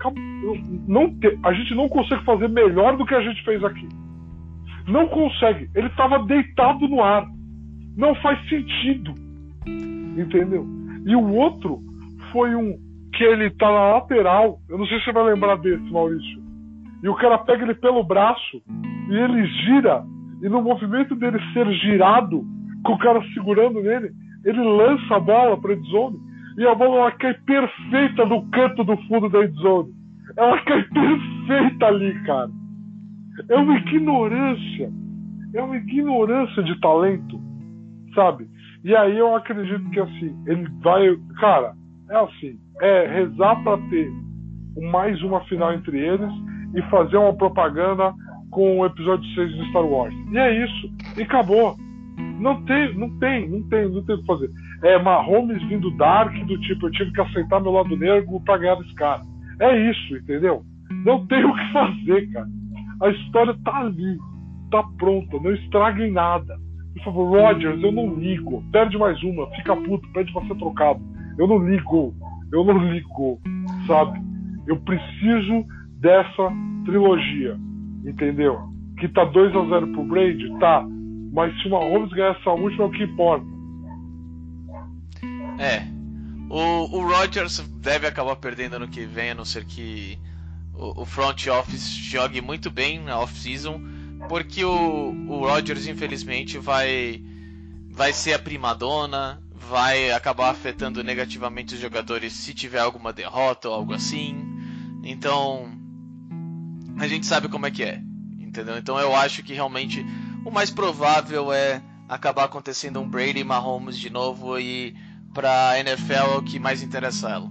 [0.89, 3.89] não te, a gente não consegue fazer melhor do que a gente fez aqui.
[4.87, 5.69] Não consegue.
[5.75, 7.27] Ele estava deitado no ar.
[7.97, 9.15] Não faz sentido.
[10.17, 10.67] Entendeu?
[11.05, 11.81] E o outro
[12.33, 12.77] foi um
[13.15, 14.59] que ele tá na lateral.
[14.69, 16.47] Eu não sei se você vai lembrar desse, Maurício
[17.03, 18.61] e o cara pega ele pelo braço
[19.09, 20.03] e ele gira,
[20.43, 22.45] e no movimento dele ser girado,
[22.85, 24.11] com o cara segurando nele,
[24.45, 26.19] Ele lança a bola para endzone
[26.59, 29.93] e a bola ela cai perfeita no canto do fundo da endzone.
[30.37, 32.51] Ela cai perfeita ali, cara.
[33.49, 34.91] É uma ignorância.
[35.55, 37.41] É uma ignorância de talento,
[38.15, 38.47] sabe?
[38.85, 41.17] E aí eu acredito que assim, ele vai.
[41.41, 41.75] Cara,
[42.11, 44.11] é assim: é rezar para ter
[44.91, 46.33] mais uma final entre eles
[46.75, 48.13] e fazer uma propaganda
[48.51, 50.15] com o episódio 6 de Star Wars.
[50.31, 50.91] E é isso.
[51.17, 51.77] E acabou.
[52.39, 54.51] Não tem, não tem, não tem, não tem o que fazer.
[54.83, 58.75] É Mahomes vindo Dark, do tipo, eu tive que aceitar meu lado negro pra ganhar
[58.77, 59.23] desse cara.
[59.61, 60.63] É isso, entendeu?
[61.05, 62.49] Não tem o que fazer, cara.
[63.03, 64.19] A história tá ali,
[64.71, 66.59] tá pronta, não estraguem nada.
[66.95, 68.63] Por favor, Rogers, eu não ligo.
[68.73, 71.01] Perde mais uma, fica puto, pede pra ser trocado.
[71.39, 72.15] Eu não ligo,
[72.53, 73.39] eu não ligo,
[73.87, 74.19] sabe?
[74.67, 75.65] Eu preciso
[76.01, 76.53] dessa
[76.85, 77.59] trilogia,
[78.05, 78.59] entendeu?
[78.99, 80.85] Que tá 2 a 0 pro Brady, tá.
[81.33, 83.45] Mas se o Mahomes ganhar essa última, é o que importa.
[85.59, 85.83] É.
[86.49, 90.19] O, o Rodgers deve acabar perdendo ano que vem, a não ser que
[90.77, 93.81] o, front office jogue muito bem na off-season,
[94.29, 97.23] porque o, o Rodgers, infelizmente, vai,
[97.91, 103.75] vai ser a primadona, vai acabar afetando negativamente os jogadores se tiver alguma derrota ou
[103.75, 104.37] algo assim.
[105.03, 105.71] Então,
[106.99, 108.03] a gente sabe como é que é,
[108.39, 108.77] entendeu?
[108.77, 110.05] Então eu acho que realmente
[110.45, 114.95] o mais provável é acabar acontecendo um Brady e Mahomes de novo e
[115.35, 117.51] para NFL é o que mais interessa ela.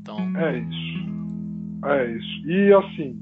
[0.00, 0.91] Então, é isso.
[1.84, 2.48] É isso.
[2.48, 3.18] E assim,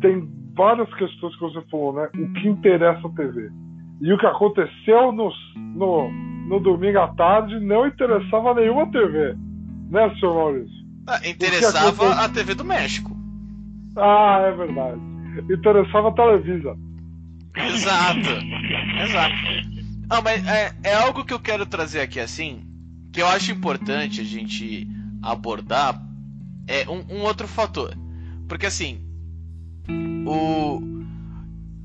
[0.00, 2.08] tem várias questões que você falou, né?
[2.14, 3.50] O que interessa a TV.
[4.00, 6.10] E o que aconteceu no, no,
[6.48, 9.36] no domingo à tarde não interessava nenhuma TV.
[9.90, 10.80] Né, senhor Maurício?
[11.06, 13.16] Ah, interessava a TV do México.
[13.96, 15.00] Ah, é verdade.
[15.52, 16.76] Interessava a Televisa.
[17.56, 18.30] Exato.
[19.02, 19.34] Exato.
[20.08, 22.64] Não, mas é, é algo que eu quero trazer aqui assim,
[23.12, 24.88] que eu acho importante a gente
[25.22, 26.00] abordar
[26.70, 27.96] é um, um outro fator.
[28.48, 29.00] Porque assim,
[30.26, 30.80] o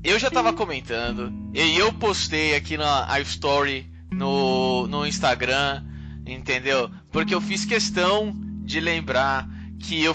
[0.04, 5.84] eu já tava comentando e eu postei aqui na story no, no Instagram,
[6.24, 6.88] entendeu?
[7.10, 8.32] Porque eu fiz questão
[8.64, 9.48] de lembrar
[9.80, 10.14] que eu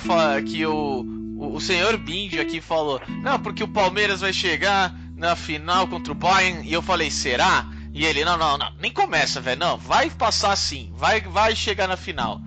[0.49, 1.05] que o,
[1.37, 6.15] o, senhor Bindi aqui falou, não, porque o Palmeiras vai chegar na final contra o
[6.15, 7.65] Bayern e eu falei, será?
[7.93, 11.87] E ele, não, não, não, nem começa, velho, não, vai passar sim, vai, vai chegar
[11.89, 12.41] na final.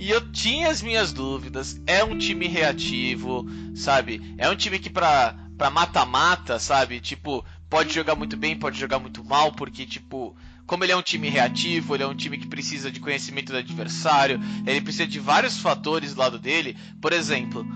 [0.00, 1.80] E eu tinha as minhas dúvidas.
[1.84, 4.34] É um time reativo, sabe?
[4.38, 5.34] É um time que pra
[5.72, 7.00] mata-mata, sabe?
[7.00, 10.36] Tipo, pode jogar muito bem, pode jogar muito mal, porque, tipo,
[10.68, 13.58] como ele é um time reativo, ele é um time que precisa de conhecimento do
[13.58, 16.76] adversário, ele precisa de vários fatores do lado dele.
[17.02, 17.66] Por exemplo,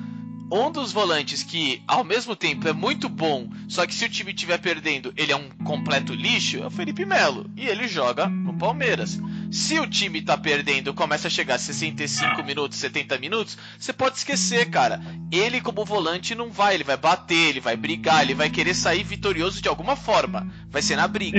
[0.52, 4.32] um dos volantes que, ao mesmo tempo, é muito bom, só que se o time
[4.32, 7.46] estiver perdendo, ele é um completo lixo, é o Felipe Melo.
[7.56, 9.18] E ele joga no Palmeiras.
[9.50, 14.16] Se o time tá perdendo, começa a chegar a 65 minutos, 70 minutos, você pode
[14.16, 15.00] esquecer, cara.
[15.32, 19.02] Ele como volante não vai, ele vai bater, ele vai brigar, ele vai querer sair
[19.02, 20.46] vitorioso de alguma forma.
[20.70, 21.38] Vai ser na briga.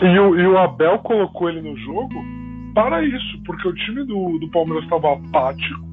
[0.00, 2.14] E, e, o, e o, Abel colocou ele no jogo
[2.74, 5.91] para isso, porque o time do, do Palmeiras estava apático.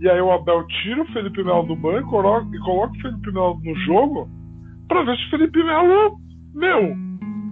[0.00, 2.08] E aí o Abel tira o Felipe Melo do banco
[2.52, 4.28] e coloca o Felipe Melo no jogo
[4.88, 6.18] para ver se o Felipe Melo,
[6.52, 6.96] meu,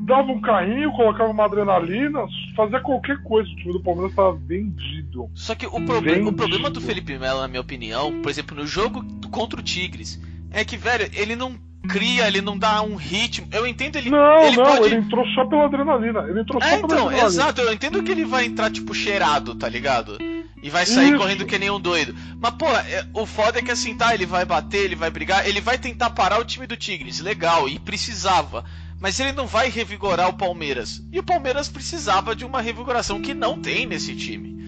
[0.04, 2.26] dava um carrinho, colocava uma adrenalina,
[2.56, 3.48] fazia qualquer coisa.
[3.50, 5.30] O time do Palmeiras estava vendido.
[5.34, 8.66] Só que o, proble o problema do Felipe Melo, na minha opinião, por exemplo, no
[8.66, 11.56] jogo contra o Tigres, é que, velho, ele não
[11.88, 13.48] cria, ele não dá um ritmo.
[13.52, 14.10] Eu entendo ele.
[14.10, 14.86] Não, ele não, pode...
[14.86, 16.20] ele entrou só pela adrenalina.
[16.28, 17.26] Ele entrou é, só então, pela adrenalina.
[17.26, 20.18] Exato, eu entendo que ele vai entrar, tipo, cheirado, tá ligado?
[20.62, 21.18] E vai sair Isso.
[21.18, 22.14] correndo que nem um doido.
[22.40, 25.46] Mas, pô, é, o foda é que assim, tá, ele vai bater, ele vai brigar,
[25.46, 28.64] ele vai tentar parar o time do Tigres, legal, e precisava.
[29.00, 31.02] Mas ele não vai revigorar o Palmeiras.
[31.10, 34.62] E o Palmeiras precisava de uma revigoração que não tem nesse time.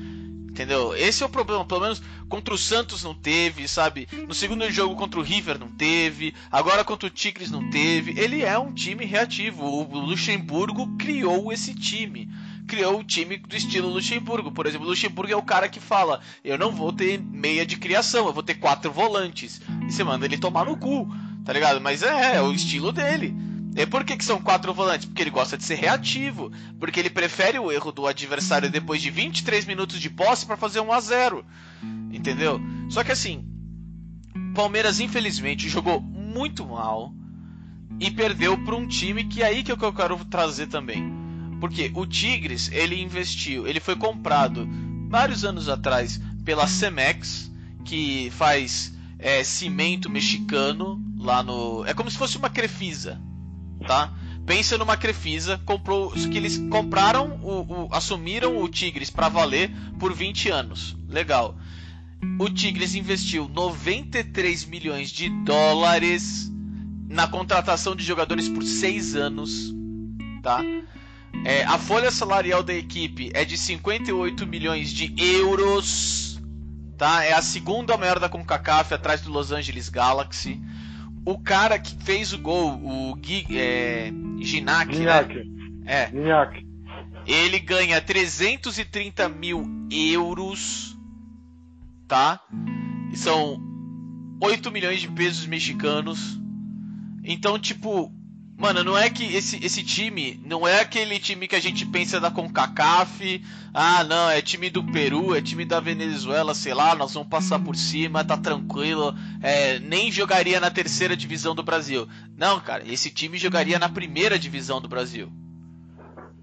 [0.51, 0.97] Entendeu?
[0.97, 1.65] Esse é o problema.
[1.65, 4.09] Pelo menos contra o Santos não teve, sabe?
[4.27, 6.35] No segundo jogo contra o River não teve.
[6.51, 8.21] Agora contra o Tigres não teve.
[8.21, 9.65] Ele é um time reativo.
[9.65, 12.29] O Luxemburgo criou esse time
[12.67, 14.51] criou o time do estilo Luxemburgo.
[14.51, 18.27] Por exemplo, Luxemburgo é o cara que fala: Eu não vou ter meia de criação,
[18.27, 19.61] eu vou ter quatro volantes.
[19.87, 21.09] E você manda ele tomar no cu,
[21.45, 21.81] tá ligado?
[21.81, 23.35] Mas é, é o estilo dele.
[23.77, 25.07] E por que, que são quatro volantes?
[25.07, 26.53] Porque ele gosta de ser reativo.
[26.79, 30.81] Porque ele prefere o erro do adversário depois de 23 minutos de posse para fazer
[30.81, 31.45] 1 a 0
[32.13, 32.61] Entendeu?
[32.89, 33.45] Só que assim,
[34.55, 37.13] Palmeiras infelizmente jogou muito mal
[37.99, 41.24] e perdeu para um time que é aí que eu quero trazer também.
[41.61, 44.69] Porque o Tigres, ele investiu, ele foi comprado
[45.09, 47.51] vários anos atrás pela Cemex,
[47.85, 51.85] que faz é, cimento mexicano lá no.
[51.87, 53.21] É como se fosse uma Crefisa,
[53.87, 54.13] tá?
[54.45, 60.13] pensa numa Crefisa, comprou, que eles compraram, o, o assumiram o Tigres para valer por
[60.13, 60.97] 20 anos.
[61.09, 61.57] Legal.
[62.39, 66.51] O Tigres investiu 93 milhões de dólares
[67.09, 69.75] na contratação de jogadores por 6 anos,
[70.43, 70.63] tá?
[71.45, 76.41] É, a folha salarial da equipe é de 58 milhões de euros,
[76.97, 77.23] tá?
[77.25, 80.61] É a segunda maior da CONCACAF, atrás do Los Angeles Galaxy
[81.25, 85.47] o cara que fez o gol, o Gui, é, Ginac, né?
[85.87, 86.11] É.
[86.11, 86.67] Ginac.
[87.27, 90.97] Ele ganha 330 mil euros,
[92.07, 92.41] tá?
[93.15, 93.59] São
[94.41, 96.39] 8 milhões de pesos mexicanos.
[97.23, 98.13] Então, tipo,
[98.57, 102.21] Mano, não é que esse, esse time não é aquele time que a gente pensa
[102.21, 103.43] da CONCACAF.
[103.75, 107.59] Ah, não, é time do Peru, é time da Venezuela, sei lá, nós vamos passar
[107.59, 109.13] por cima, tá tranquilo.
[109.43, 112.09] É, nem jogaria na terceira divisão do Brasil.
[112.37, 115.33] Não, cara, esse time jogaria na primeira divisão do Brasil.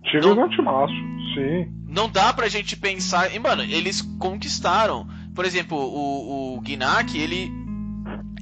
[0.03, 0.93] Time não, timaço,
[1.33, 1.71] sim.
[1.87, 3.33] Não dá pra gente pensar.
[3.33, 5.07] E, mano, eles conquistaram.
[5.33, 7.60] Por exemplo, o, o Guinac, ele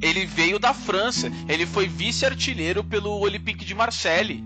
[0.02, 1.32] ele veio da França.
[1.47, 4.43] Ele foi vice-artilheiro pelo Olympique de Marseille.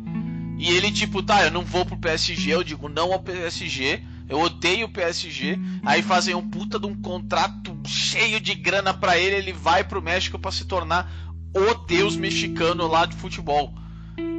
[0.57, 4.03] E ele, tipo, tá, eu não vou pro PSG, eu digo não ao PSG.
[4.29, 5.59] Eu odeio o PSG.
[5.85, 9.35] Aí fazem um puta de um contrato cheio de grana para ele.
[9.35, 11.11] Ele vai pro México para se tornar
[11.53, 13.73] o deus mexicano lá de futebol.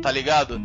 [0.03, 0.61] Tá ligado?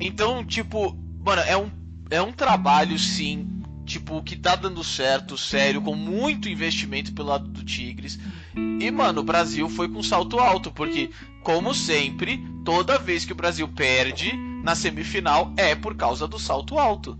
[0.00, 1.70] Então, tipo, mano, é um,
[2.10, 7.48] é um trabalho sim tipo, que tá dando certo, sério, com muito investimento pelo lado
[7.48, 8.18] do Tigres.
[8.56, 11.10] E, mano, o Brasil foi com salto alto, porque,
[11.42, 14.32] como sempre, toda vez que o Brasil perde
[14.62, 17.18] na semifinal é por causa do salto alto.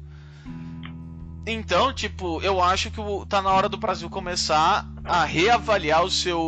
[1.47, 6.41] Então, tipo, eu acho que tá na hora do Brasil começar a reavaliar o seu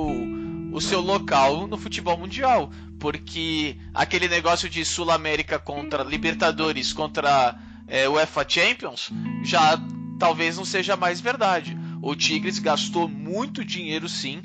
[0.72, 7.56] o seu local no futebol mundial, porque aquele negócio de Sul-América contra Libertadores contra
[7.86, 9.10] é, UEFA Champions
[9.42, 9.80] já
[10.18, 11.76] talvez não seja mais verdade.
[12.02, 14.42] O Tigres gastou muito dinheiro sim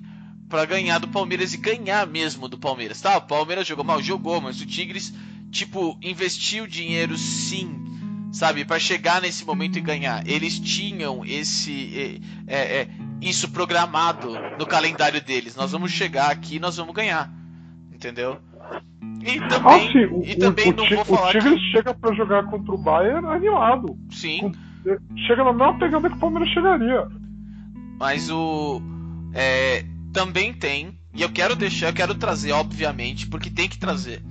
[0.51, 3.01] para ganhar do Palmeiras e ganhar mesmo do Palmeiras.
[3.01, 5.13] Tá, o Palmeiras jogou mal, jogou, mas o Tigres
[5.49, 7.73] tipo investiu dinheiro sim,
[8.31, 10.27] sabe, para chegar nesse momento e ganhar.
[10.27, 12.87] Eles tinham esse é, é,
[13.21, 15.55] isso programado no calendário deles.
[15.55, 17.31] Nós vamos chegar aqui, nós vamos ganhar,
[17.91, 18.37] entendeu?
[19.23, 21.71] E também, ah, sim, o, e também o, não o, vou falar o Tigres que...
[21.71, 23.97] chega para jogar contra o Bayern animado.
[24.11, 24.39] Sim.
[24.39, 24.71] Com
[25.27, 27.07] chega na mesma pegada que o Palmeiras chegaria.
[27.99, 28.81] Mas o.
[29.33, 34.23] É, também tem, e eu quero deixar, eu quero trazer, obviamente, porque tem que trazer.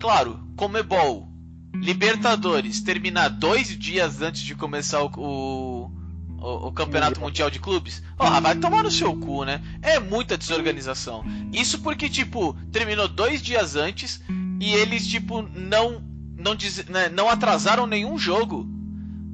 [0.00, 1.28] Claro, Comebol,
[1.74, 8.40] Libertadores, terminar dois dias antes de começar o, o, o, Campeonato Mundial de Clubes, oh,
[8.40, 9.62] vai tomar no seu cu, né?
[9.82, 11.24] É muita desorganização.
[11.52, 14.20] Isso porque, tipo, terminou dois dias antes
[14.60, 16.02] e eles, tipo, não,
[16.36, 18.68] não, diz, né, não atrasaram nenhum jogo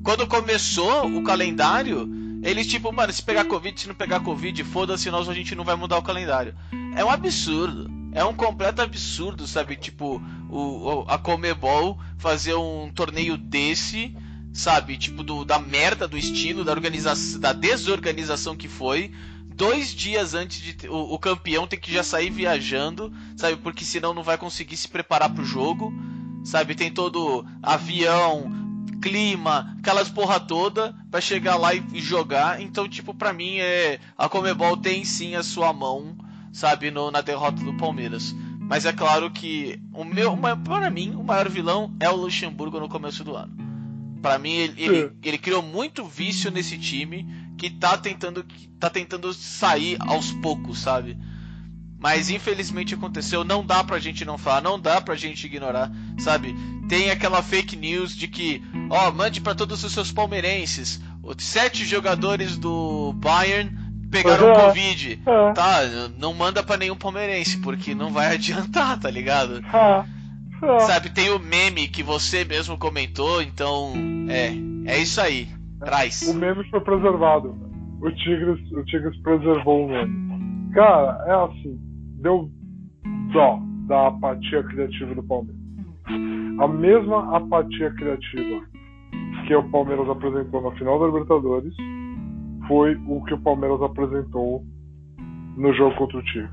[0.03, 2.07] quando começou o calendário,
[2.45, 5.65] eles tipo, mano, se pegar Covid, se não pegar Covid, foda-se, nós a gente não
[5.65, 6.55] vai mudar o calendário.
[6.95, 7.91] É um absurdo.
[8.13, 9.75] É um completo absurdo, sabe?
[9.77, 14.15] Tipo, o, a Comebol fazer um torneio desse,
[14.53, 14.97] sabe?
[14.99, 19.11] Tipo, do, da merda do estilo, da organização, da desorganização que foi.
[19.57, 23.57] Dois dias antes de o, o campeão ter que já sair viajando, sabe?
[23.57, 25.93] Porque senão não vai conseguir se preparar pro jogo,
[26.45, 26.75] sabe?
[26.75, 28.64] Tem todo avião,
[29.05, 32.63] clima, aquelas porra toda para chegar lá e jogar.
[32.63, 36.17] Então, tipo, para mim é a Comebol tem sim a sua mão,
[36.51, 38.35] sabe, no, na derrota do Palmeiras.
[38.59, 40.35] Mas é claro que o meu,
[40.65, 43.55] para mim, o maior vilão é o Luxemburgo no começo do ano.
[44.23, 47.29] Para mim, ele, ele, ele, criou muito vício nesse time
[47.59, 51.15] que tá tentando, que tá tentando sair aos poucos, sabe?
[52.05, 56.55] Mas infelizmente aconteceu, não dá pra gente não falar, não dá pra gente ignorar, sabe?
[56.87, 61.83] Tem aquela fake news de que, ó, mande para todos os seus palmeirenses, os sete
[61.83, 63.71] jogadores do Bayern
[64.11, 64.55] pegaram uhum.
[64.55, 65.19] Covid.
[65.27, 65.55] Uhum.
[65.55, 65.81] Tá,
[66.19, 69.63] não manda para nenhum palmeirense, porque não vai adiantar, tá ligado?
[70.63, 70.81] Uhum.
[70.81, 73.95] Sabe, tem o meme que você mesmo comentou, então,
[74.29, 74.53] é,
[74.93, 75.49] é isso aí.
[75.81, 76.21] Traz.
[76.29, 77.57] O meme foi preservado.
[78.03, 80.71] O Tigres, o Tigres preservou o meme.
[80.75, 81.84] Cara, é assim,
[82.25, 82.51] deu
[83.33, 85.63] dó da apatia criativa do Palmeiras.
[86.59, 88.65] A mesma apatia criativa
[89.47, 91.75] que o Palmeiras apresentou na final da Libertadores
[92.67, 94.65] foi o que o Palmeiras apresentou
[95.57, 96.51] no jogo contra o Tigres.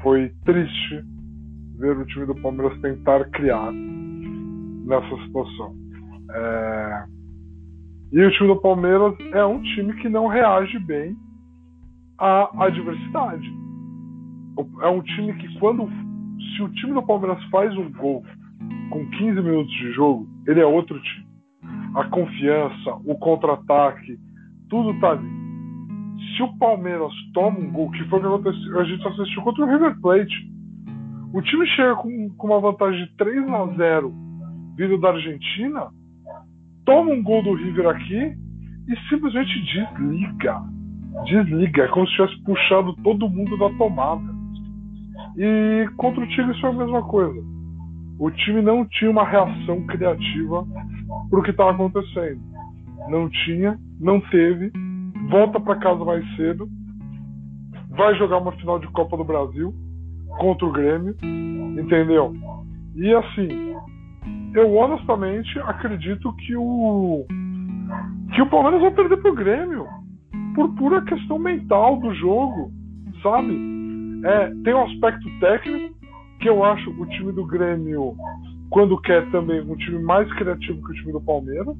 [0.00, 1.04] Foi triste
[1.78, 5.74] ver o time do Palmeiras tentar criar nessa situação.
[6.30, 7.04] É...
[8.12, 11.16] E o time do Palmeiras é um time que não reage bem
[12.18, 13.65] à adversidade
[14.82, 15.88] é um time que quando
[16.54, 18.24] se o time do Palmeiras faz um gol
[18.90, 21.26] com 15 minutos de jogo, ele é outro time.
[21.94, 24.18] A confiança, o contra-ataque,
[24.68, 25.28] tudo tá ali.
[26.34, 29.64] Se o Palmeiras toma um gol, que foi o que aconteceu, a gente assistiu contra
[29.64, 30.50] o River Plate.
[31.32, 34.14] O time chega com, com uma vantagem de 3 a 0
[34.76, 35.88] vindo da Argentina,
[36.84, 38.34] toma um gol do River aqui
[38.88, 40.62] e simplesmente desliga.
[41.24, 44.35] Desliga, é como se tivesse puxado todo mundo da tomada.
[45.36, 47.40] E contra o Tigres foi a mesma coisa.
[48.18, 50.66] O time não tinha uma reação criativa
[51.28, 52.40] para o que estava acontecendo.
[53.08, 54.72] Não tinha, não teve.
[55.30, 56.66] Volta para casa mais cedo.
[57.90, 59.74] Vai jogar uma final de Copa do Brasil
[60.38, 61.14] contra o Grêmio,
[61.78, 62.34] entendeu?
[62.94, 63.74] E assim,
[64.54, 67.26] eu honestamente acredito que o
[68.34, 69.86] que o Palmeiras vai perder pro Grêmio
[70.54, 72.70] por pura questão mental do jogo,
[73.22, 73.75] sabe?
[74.26, 75.94] É, tem um aspecto técnico
[76.40, 78.16] que eu acho o time do Grêmio,
[78.70, 81.76] quando quer também, um time mais criativo que o time do Palmeiras.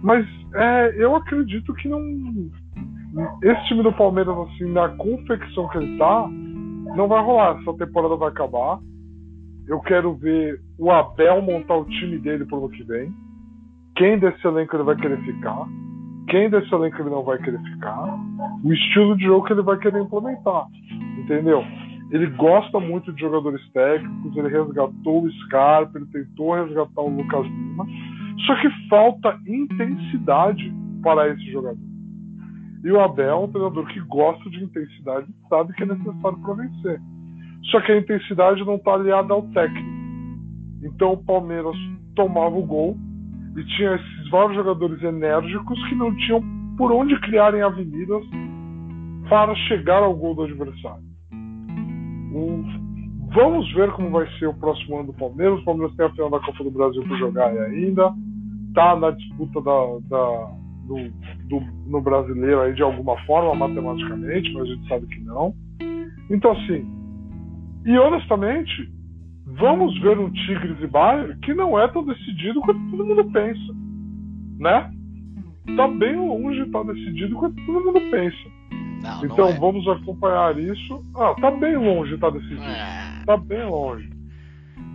[0.00, 0.24] Mas
[0.54, 2.00] é, eu acredito que não.
[3.42, 6.28] Esse time do Palmeiras, assim, na confecção que ele tá,
[6.96, 7.58] não vai rolar.
[7.60, 8.78] Essa temporada vai acabar.
[9.66, 13.12] Eu quero ver o Abel montar o time dele pro ano que vem.
[13.96, 15.66] Quem desse elenco ele vai querer ficar.
[16.28, 18.04] Quem desse elenco ele não vai querer ficar.
[18.62, 20.66] O estilo de jogo que ele vai querer implementar.
[21.20, 21.64] Entendeu?
[22.10, 27.46] Ele gosta muito de jogadores técnicos, ele resgatou o Scarpa, ele tentou resgatar o Lucas
[27.46, 27.86] Lima.
[28.46, 31.78] Só que falta intensidade para esse jogador.
[32.82, 36.38] E o Abel é um treinador que gosta de intensidade e sabe que é necessário
[36.38, 37.00] para vencer.
[37.70, 39.88] Só que a intensidade não está aliada ao técnico.
[40.82, 41.76] Então o Palmeiras
[42.16, 42.96] tomava o gol
[43.56, 46.42] e tinha esses vários jogadores enérgicos que não tinham
[46.78, 48.24] por onde criarem avenidas
[49.28, 51.09] para chegar ao gol do adversário.
[53.34, 55.60] Vamos ver como vai ser o próximo ano do Palmeiras.
[55.60, 58.12] O Palmeiras tem a final da Copa do Brasil para jogar ainda.
[58.68, 60.96] Está na disputa da, da do,
[61.48, 65.54] do, no brasileiro aí de alguma forma, matematicamente, mas a gente sabe que não.
[66.28, 66.86] Então, assim,
[67.84, 68.92] e honestamente,
[69.46, 73.74] vamos ver um Tigres e Bayern que não é tão decidido quanto todo mundo pensa,
[74.58, 74.90] né?
[75.76, 78.59] Tá bem longe de tá decidido quanto todo mundo pensa.
[79.00, 79.58] Não, então não é.
[79.58, 81.02] vamos acompanhar isso.
[81.14, 82.62] Ah, tá bem longe tá decidido.
[82.62, 83.22] É.
[83.24, 84.10] Tá bem longe.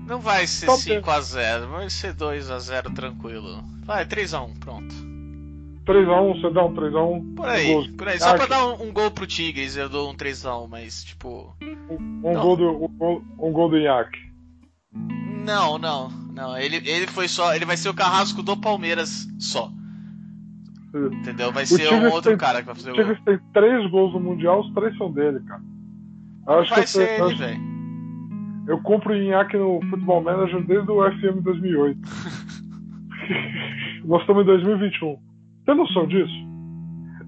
[0.07, 3.63] Não vai ser Tá 5x0, vai ser 2x0 tranquilo.
[3.83, 4.93] Vai, 3x1, pronto.
[5.85, 7.35] 3x1, você dá um 3x1.
[7.35, 7.87] Por aí, gols.
[7.87, 8.19] por aí.
[8.19, 11.55] Só pra dar um, um gol pro Tigres, eu dou um 3x1, mas tipo.
[11.89, 12.41] Um, Não.
[12.41, 14.09] gol do, um, um gol do Iac.
[14.93, 16.57] Não, não, não.
[16.57, 17.55] Ele, ele foi só.
[17.55, 19.71] Ele vai ser o carrasco do Palmeiras só.
[20.95, 21.51] Entendeu?
[21.51, 22.95] Vai ser um outro tem- cara que vai fazer O.
[22.95, 25.61] Tigres tem três gols no Mundial, os três são dele, cara.
[26.47, 27.59] Eu acho Vai que ser eu, ele, velho.
[28.67, 31.99] eu compro o Inhaque no Futebol Manager desde o FM 2008.
[34.05, 35.17] Nós estamos em 2021.
[35.65, 36.33] Tem noção disso?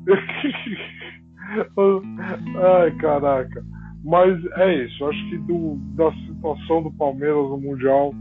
[2.77, 3.63] Ai, caraca.
[4.03, 5.05] Mas é isso.
[5.05, 8.13] Acho que do, da situação do Palmeiras no Mundial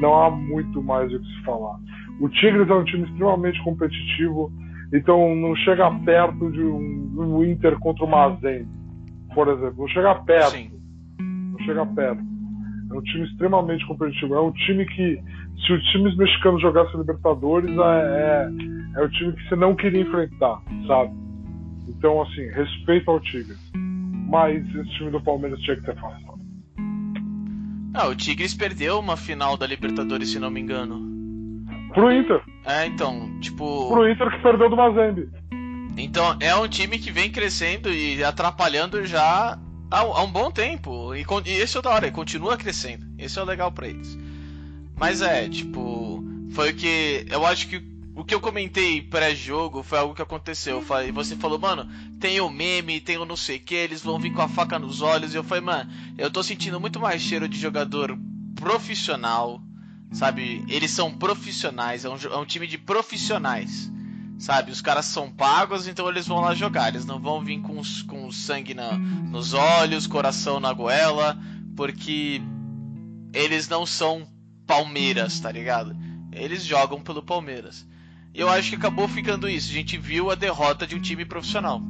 [0.00, 1.78] não há muito mais o que se falar.
[2.20, 4.52] O Tigres é um time extremamente competitivo,
[4.92, 8.68] então não chega perto de um, um Inter contra o Mazembe,
[9.34, 9.74] por exemplo.
[9.78, 10.50] Não chega perto.
[10.50, 10.70] Sim.
[11.20, 12.22] Não chega perto.
[12.90, 14.34] É um time extremamente competitivo.
[14.34, 15.20] É um time que,
[15.66, 18.48] se os times mexicanos jogassem Libertadores, é,
[18.96, 21.12] é, é o time que você não queria enfrentar, sabe?
[21.88, 23.58] Então, assim, respeito ao Tigres.
[23.74, 26.38] Mas esse time do Palmeiras tinha que ter afastado.
[27.94, 31.07] Ah, o Tigres perdeu uma final da Libertadores, se não me engano.
[31.92, 32.42] Pro Inter.
[32.64, 33.88] É, então, tipo.
[33.88, 35.28] Pro Inter que perdeu do Mazembe.
[35.96, 39.58] Então, é um time que vem crescendo e atrapalhando já
[39.90, 41.14] há, há um bom tempo.
[41.14, 43.04] E, e esse é o da hora, continua crescendo.
[43.18, 44.16] Esse é o legal pra eles.
[44.96, 46.22] Mas é, tipo,
[46.52, 47.26] foi o que.
[47.30, 47.82] Eu acho que
[48.18, 50.78] o que eu comentei pré-jogo foi algo que aconteceu.
[50.78, 54.02] Eu falei, você falou, mano, tem o meme, tem o não sei o que, eles
[54.02, 55.32] vão vir com a faca nos olhos.
[55.32, 58.18] E eu falei, mano, eu tô sentindo muito mais cheiro de jogador
[58.56, 59.62] profissional,
[60.12, 60.64] sabe?
[60.68, 63.90] Eles são profissionais, é um, é um time de profissionais.
[64.38, 66.88] Sabe, os caras são pagos, então eles vão lá jogar.
[66.88, 71.36] Eles não vão vir com, os- com sangue na- nos olhos, coração na goela,
[71.74, 72.40] porque
[73.34, 74.28] eles não são
[74.64, 75.96] Palmeiras, tá ligado?
[76.30, 77.84] Eles jogam pelo Palmeiras.
[78.32, 79.70] E eu acho que acabou ficando isso.
[79.70, 81.82] A gente viu a derrota de um time profissional.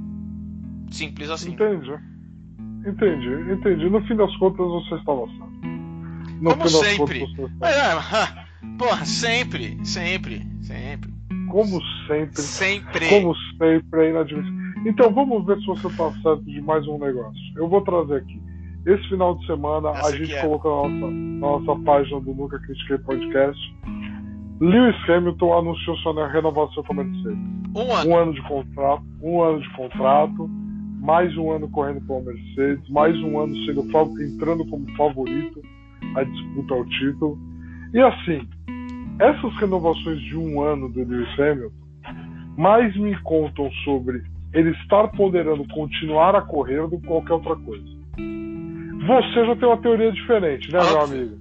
[0.91, 1.53] Simples assim.
[1.53, 1.91] Entendi.
[2.87, 3.91] Entendi, entendi.
[3.91, 5.78] No fim das contas, você estava certo.
[6.41, 7.25] No Como fim das sempre.
[7.25, 8.47] estava é,
[8.79, 11.13] porra, sempre, sempre, sempre.
[11.51, 12.43] Como sempre.
[12.43, 13.09] Sempre.
[13.09, 14.59] Como sempre, é inadmissível.
[14.87, 17.41] Então vamos ver se você está certo de mais um negócio.
[17.57, 18.41] Eu vou trazer aqui.
[18.87, 20.41] esse final de semana Essa a gente é.
[20.41, 23.75] colocou na nossa, na nossa página do Nunca Critiquei Podcast.
[24.61, 27.39] Lewis Hamilton anunciou sua renovação com a Mercedes.
[27.75, 28.11] Um ano.
[28.11, 30.51] Um ano de contrato, um ano de contrato,
[31.01, 33.83] mais um ano correndo pela Mercedes, mais um ano sendo
[34.21, 35.61] entrando como favorito
[36.15, 37.39] à disputa ao título.
[37.93, 38.49] E assim,
[39.19, 41.73] essas renovações de um ano do Lewis Hamilton
[42.57, 47.85] mais me contam sobre ele estar ponderando continuar a correr do que qualquer outra coisa.
[49.07, 51.19] Você já tem uma teoria diferente, né, meu Óbvio.
[51.19, 51.39] amigo?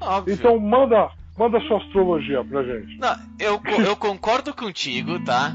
[0.00, 0.34] Óbvio.
[0.34, 2.98] Então manda, manda sua astrologia pra gente.
[2.98, 5.54] Não, eu, eu concordo contigo, tá?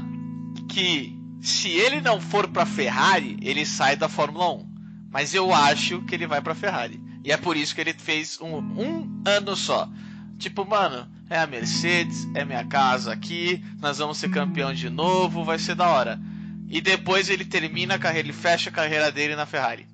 [0.68, 4.76] Que se ele não for pra Ferrari, ele sai da Fórmula 1.
[5.10, 7.00] Mas eu acho que ele vai pra Ferrari.
[7.26, 9.88] E é por isso que ele fez um, um ano só.
[10.38, 15.44] Tipo, mano, é a Mercedes, é minha casa aqui, nós vamos ser campeão de novo,
[15.44, 16.20] vai ser da hora.
[16.68, 19.86] E depois ele termina a carreira, ele fecha a carreira dele na Ferrari.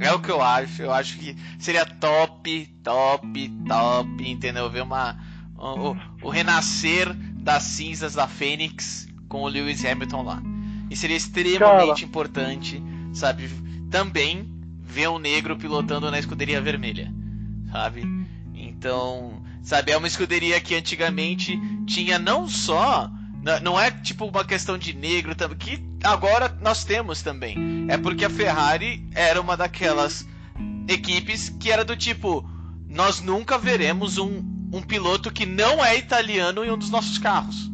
[0.00, 0.82] É o que eu acho.
[0.82, 4.68] Eu acho que seria top, top, top, entendeu?
[4.68, 5.16] Ver uma,
[5.56, 10.42] o, o- o renascer das cinzas da Fênix com o Lewis Hamilton lá.
[10.90, 13.48] E seria extremamente importante, sabe?
[13.90, 14.48] Também
[14.84, 17.12] ver um negro pilotando na escuderia vermelha,
[17.72, 18.04] sabe?
[18.54, 23.10] Então, sabe, é uma escuderia que antigamente tinha não só.
[23.62, 27.86] Não é tipo uma questão de negro também, que agora nós temos também.
[27.88, 30.26] É porque a Ferrari era uma daquelas
[30.88, 32.48] equipes que era do tipo:
[32.88, 37.70] nós nunca veremos um, um piloto que não é italiano em um dos nossos carros.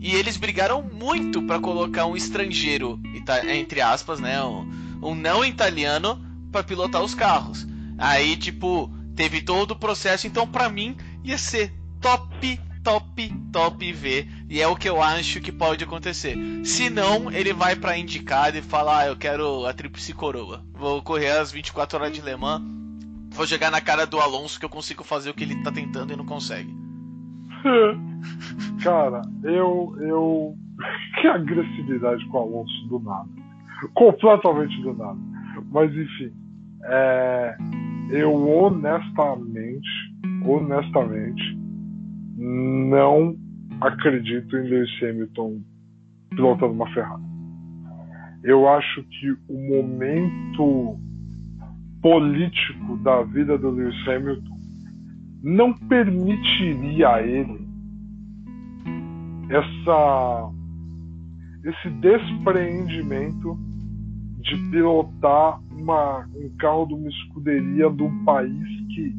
[0.00, 3.00] E eles brigaram muito para colocar um estrangeiro,
[3.48, 4.70] entre aspas, né, um,
[5.02, 7.66] um não italiano para pilotar os carros.
[7.96, 14.28] Aí, tipo, teve todo o processo, então pra mim ia ser top, top, top ver.
[14.48, 16.36] E é o que eu acho que pode acontecer.
[16.64, 20.64] Se não, ele vai pra indicar e falar: ah, eu quero a tríplice coroa.
[20.72, 22.62] Vou correr as 24 horas de Le Mans.
[23.30, 26.12] Vou jogar na cara do Alonso que eu consigo fazer o que ele tá tentando
[26.12, 26.74] e não consegue.
[28.82, 29.96] Cara, eu.
[30.00, 30.54] eu...
[31.20, 33.28] Que agressividade com o Alonso do nada.
[33.94, 35.18] Completamente do nada.
[35.70, 36.32] Mas enfim.
[36.84, 37.56] é,
[38.10, 39.88] Eu honestamente,
[40.44, 41.58] honestamente,
[42.36, 43.36] não
[43.80, 45.60] acredito em Lewis Hamilton
[46.30, 47.22] pilotando uma Ferrari.
[48.44, 50.98] Eu acho que o momento
[52.00, 54.58] político da vida do Lewis Hamilton
[55.42, 57.68] não permitiria a ele
[59.50, 60.50] essa
[61.64, 63.58] esse despreendimento
[64.40, 69.14] de pilotar uma, um carro de uma escuderia de um país que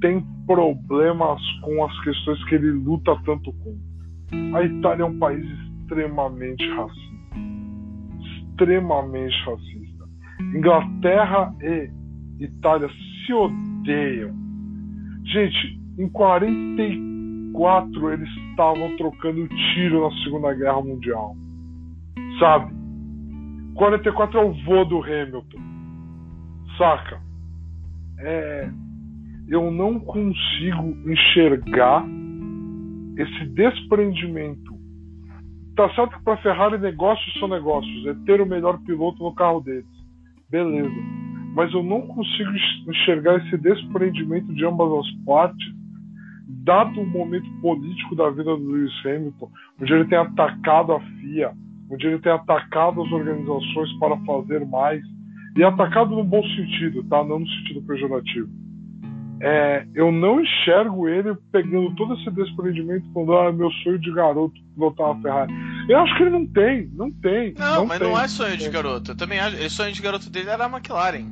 [0.00, 4.58] tem problemas com as questões que ele luta tanto contra.
[4.58, 5.44] A Itália é um país
[5.80, 7.14] extremamente racista.
[8.48, 10.04] Extremamente racista.
[10.54, 11.90] Inglaterra e
[12.40, 14.34] Itália se odeiam.
[15.24, 21.36] Gente, em 44 eles estavam trocando tiro na Segunda Guerra Mundial.
[22.38, 22.83] Sabe?
[23.74, 25.58] 44 é o vô do Hamilton.
[26.78, 27.20] Saca?
[28.18, 28.70] É,
[29.48, 32.04] eu não consigo enxergar
[33.16, 34.74] esse desprendimento.
[35.76, 39.60] Tá certo que para Ferrari negócios são negócios, é ter o melhor piloto no carro
[39.60, 39.86] deles.
[40.48, 40.94] Beleza.
[41.54, 42.50] Mas eu não consigo
[42.88, 45.74] enxergar esse desprendimento de ambas as partes,
[46.64, 49.50] dado o momento político da vida do Lewis Hamilton,
[49.80, 51.52] onde ele tem atacado a FIA,
[51.94, 55.02] onde ele tem atacado as organizações para fazer mais,
[55.56, 57.22] e atacado no bom sentido, tá?
[57.24, 58.48] Não no sentido pejorativo.
[59.40, 64.54] É, eu não enxergo ele pegando todo esse desprendimento quando ah, meu sonho de garoto
[64.74, 65.52] pilotar uma Ferrari.
[65.88, 67.54] Eu acho que ele não tem, não tem.
[67.58, 68.08] Não, não mas tem.
[68.08, 69.10] não é sonho de garoto.
[69.10, 69.56] Eu também acho.
[69.56, 71.26] O sonho de garoto dele era a McLaren.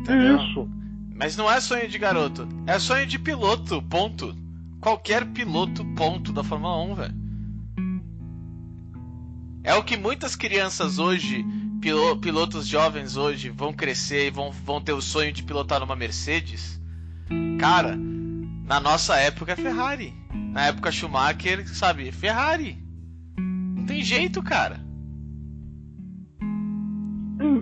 [0.00, 0.36] Entendeu?
[0.36, 0.68] Isso.
[1.14, 2.48] Mas não é sonho de garoto.
[2.66, 4.34] É sonho de piloto, ponto.
[4.80, 7.25] Qualquer piloto, ponto, da Fórmula 1, velho.
[9.66, 11.44] É o que muitas crianças hoje,
[11.80, 15.96] pilo- pilotos jovens hoje, vão crescer e vão, vão ter o sonho de pilotar uma
[15.96, 16.80] Mercedes.
[17.58, 17.98] Cara,
[18.64, 20.14] na nossa época é Ferrari.
[20.52, 22.78] Na época Schumacher, sabe, Ferrari.
[23.36, 24.78] Não tem jeito, cara.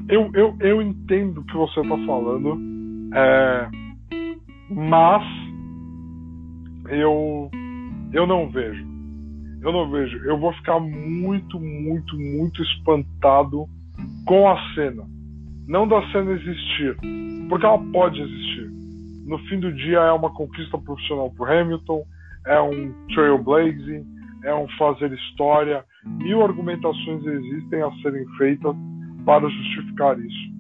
[0.07, 2.61] Eu, eu, eu entendo o que você está falando,
[3.15, 3.69] é,
[4.71, 5.23] mas
[6.91, 7.51] eu,
[8.13, 8.93] eu não vejo.
[9.65, 10.19] Eu não vejo.
[10.25, 13.67] Eu vou ficar muito, muito, muito espantado
[14.27, 15.03] com a cena.
[15.67, 16.95] Não da cena existir,
[17.49, 18.71] porque ela pode existir.
[19.27, 22.05] No fim do dia é uma conquista profissional para Hamilton,
[22.47, 24.05] é um trailblazing,
[24.45, 25.83] é um fazer história.
[26.05, 28.77] Mil argumentações existem a serem feitas
[29.25, 30.55] para justificar isso.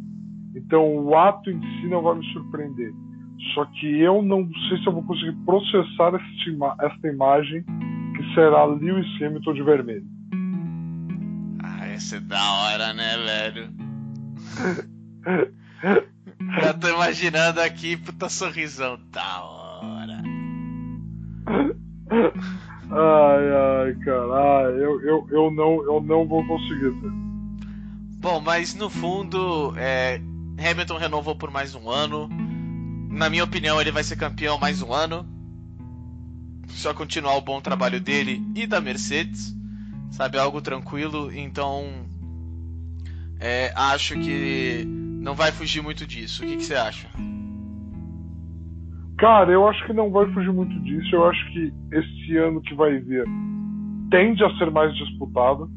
[0.56, 2.94] Então o ato em si não vai me surpreender.
[3.52, 7.62] Só que eu não sei se eu vou conseguir processar esta, ima esta imagem
[8.34, 10.06] será Lewis Hamilton de vermelho.
[11.62, 13.70] Ah, essa é da hora, né, velho?
[16.60, 18.98] Já tô imaginando aqui, puta sorrisão.
[19.10, 20.22] Da hora.
[22.90, 26.92] Ai, ai, caralho, eu, eu, eu, não, eu não vou conseguir.
[28.18, 30.20] Bom, mas no fundo, é,
[30.58, 32.28] Hamilton renovou por mais um ano.
[33.10, 35.33] Na minha opinião, ele vai ser campeão mais um ano.
[36.84, 39.56] Só continuar o bom trabalho dele e da Mercedes.
[40.10, 41.32] Sabe, algo tranquilo.
[41.32, 41.82] Então,
[43.40, 46.44] é, acho que não vai fugir muito disso.
[46.44, 47.08] O que, que você acha?
[49.16, 51.16] Cara, eu acho que não vai fugir muito disso.
[51.16, 53.24] Eu acho que esse ano que vai vir
[54.10, 55.70] tende a ser mais disputado,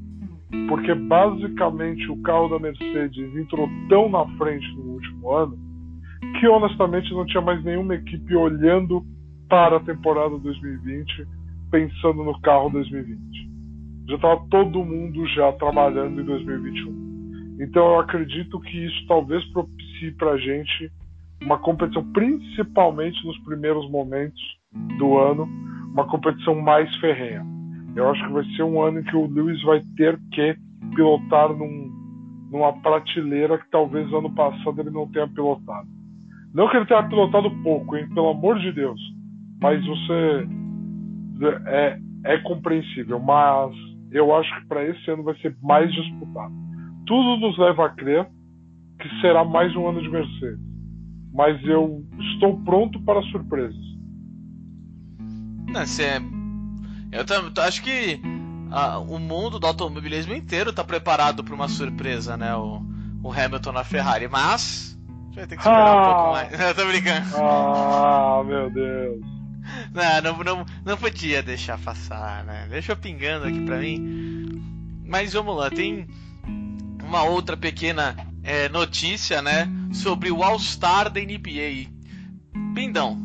[0.67, 5.57] porque basicamente o carro da Mercedes entrou tão na frente no último ano
[6.37, 9.05] que honestamente não tinha mais nenhuma equipe olhando
[9.47, 11.27] para a temporada 2020
[11.71, 13.47] pensando no carro 2020.
[14.07, 17.57] Já estava todo mundo já trabalhando em 2021.
[17.59, 20.91] Então eu acredito que isso talvez propicie para a gente
[21.41, 24.41] uma competição, principalmente nos primeiros momentos
[24.97, 25.47] do ano,
[25.91, 27.45] uma competição mais ferrenha.
[27.95, 30.55] Eu acho que vai ser um ano em que o Lewis vai ter que
[30.95, 31.91] pilotar num,
[32.51, 35.87] numa prateleira que talvez ano passado ele não tenha pilotado.
[36.53, 38.07] Não que ele tenha pilotado pouco, hein?
[38.13, 38.99] Pelo amor de Deus.
[39.61, 40.47] Mas você
[41.67, 43.19] é, é compreensível.
[43.19, 43.73] Mas
[44.11, 46.53] eu acho que para esse ano vai ser mais disputado.
[47.05, 48.27] Tudo nos leva a crer
[48.99, 50.67] que será mais um ano de Mercedes
[51.37, 52.03] mas eu
[52.33, 53.77] estou pronto para surpresas.
[55.69, 57.17] Não, é...
[57.19, 58.19] Eu também acho que
[59.07, 62.55] o mundo do automobilismo inteiro está preparado para uma surpresa, né?
[62.55, 62.81] O,
[63.23, 64.97] o, Hamilton na Ferrari, mas
[65.35, 66.59] vai ter que esperar ah, um pouco mais.
[66.59, 67.27] Eu tô brincando.
[67.37, 69.36] Ah, meu Deus.
[69.97, 72.67] Não, não, não, não podia deixar passar, né?
[72.69, 74.61] Deixa eu pingando aqui para mim.
[75.03, 76.07] Mas vamos lá, tem
[77.03, 81.89] uma outra pequena é, notícia, né, sobre o All-Star da NBA.
[82.75, 83.17] Pindão,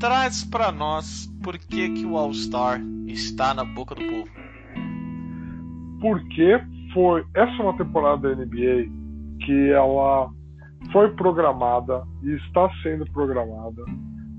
[0.00, 4.30] traz para nós por que, que o All-Star está na boca do povo.
[6.00, 6.60] Porque
[6.92, 8.90] foi essa é uma temporada da NBA
[9.44, 10.28] que ela
[10.90, 13.84] foi programada e está sendo programada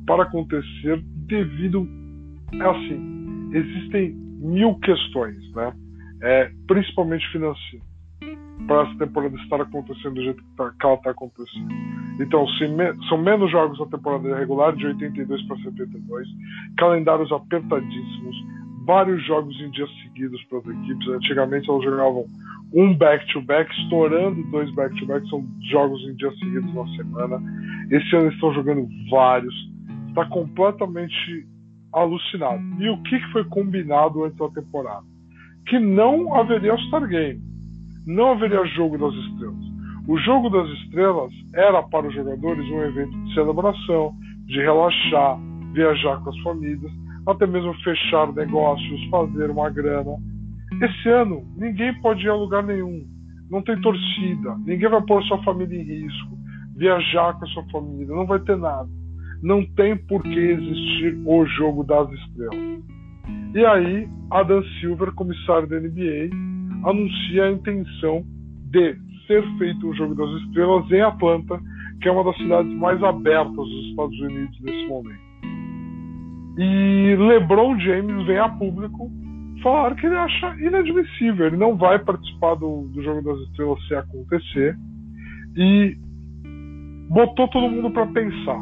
[0.05, 1.01] para acontecer
[1.31, 1.87] devido
[2.53, 5.73] é assim existem mil questões, né?
[6.23, 7.91] É, principalmente financeiras
[8.67, 11.67] para essa temporada estar acontecendo do jeito que, tá, que ela está acontecendo.
[12.19, 16.27] Então, me, são menos jogos na temporada regular, de 82 para 72,
[16.77, 18.35] calendários apertadíssimos,
[18.85, 21.07] vários jogos em dias seguidos para as equipes.
[21.07, 22.25] Antigamente elas jogavam
[22.73, 27.41] um back-to-back, -back, estourando dois back-to-back, -back, são jogos em dias seguidos na semana.
[27.89, 29.53] Esse ano eles estão jogando vários.
[30.11, 31.47] Está completamente
[31.93, 32.61] alucinado.
[32.79, 35.05] E o que foi combinado antes da temporada?
[35.67, 37.51] Que não haveria All-Star Game
[38.05, 39.71] não haveria jogo das estrelas.
[40.07, 44.13] O jogo das estrelas era para os jogadores um evento de celebração,
[44.47, 45.37] de relaxar,
[45.73, 46.91] viajar com as famílias,
[47.27, 50.17] até mesmo fechar negócios, fazer uma grana.
[50.81, 53.05] Esse ano, ninguém pode ir a lugar nenhum.
[53.49, 56.37] Não tem torcida, ninguém vai pôr sua família em risco,
[56.75, 58.89] viajar com a sua família, não vai ter nada.
[59.41, 62.83] Não tem por que existir o jogo das estrelas.
[63.53, 66.29] E aí, Adam Silver, comissário da NBA,
[66.87, 68.23] anuncia a intenção
[68.71, 68.95] de
[69.27, 71.59] ser feito o Jogo das Estrelas em Atlanta,
[72.01, 75.31] que é uma das cidades mais abertas dos Estados Unidos nesse momento.
[76.57, 79.09] E LeBron James vem a público
[79.61, 83.95] falar que ele acha inadmissível, ele não vai participar do, do Jogo das Estrelas se
[83.95, 84.75] acontecer
[85.55, 85.95] e
[87.09, 88.61] botou todo mundo para pensar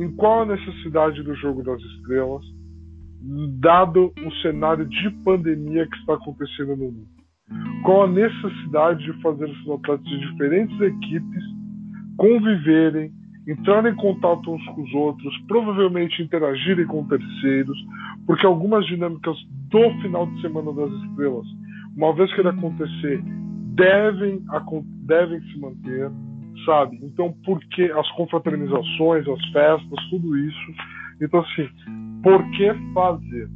[0.00, 2.42] em qual a necessidade do Jogo das Estrelas,
[3.60, 7.06] dado o cenário de pandemia que está acontecendo no mundo?
[7.84, 11.44] Com a necessidade de fazer esses atletas de diferentes equipes
[12.16, 13.12] conviverem,
[13.46, 17.76] entrarem em contato uns com os outros, provavelmente interagirem com terceiros,
[18.26, 19.36] porque algumas dinâmicas
[19.68, 21.46] do final de semana das estrelas,
[21.94, 23.22] uma vez que ele acontecer,
[23.74, 24.42] devem,
[25.06, 26.10] devem se manter,
[26.70, 27.00] sabe?
[27.02, 30.72] Então, porque as confraternizações, as festas, tudo isso.
[31.20, 31.68] Então, assim,
[32.22, 33.50] por que fazer?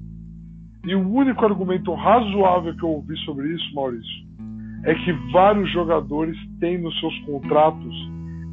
[0.84, 4.24] E o único argumento razoável que eu ouvi sobre isso, Maurício,
[4.84, 7.94] é que vários jogadores têm nos seus contratos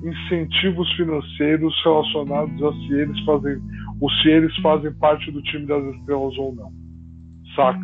[0.03, 3.57] incentivos financeiros relacionados a se eles fazem
[3.99, 6.71] ou se eles fazem parte do time das estrelas ou não.
[7.55, 7.81] Saca?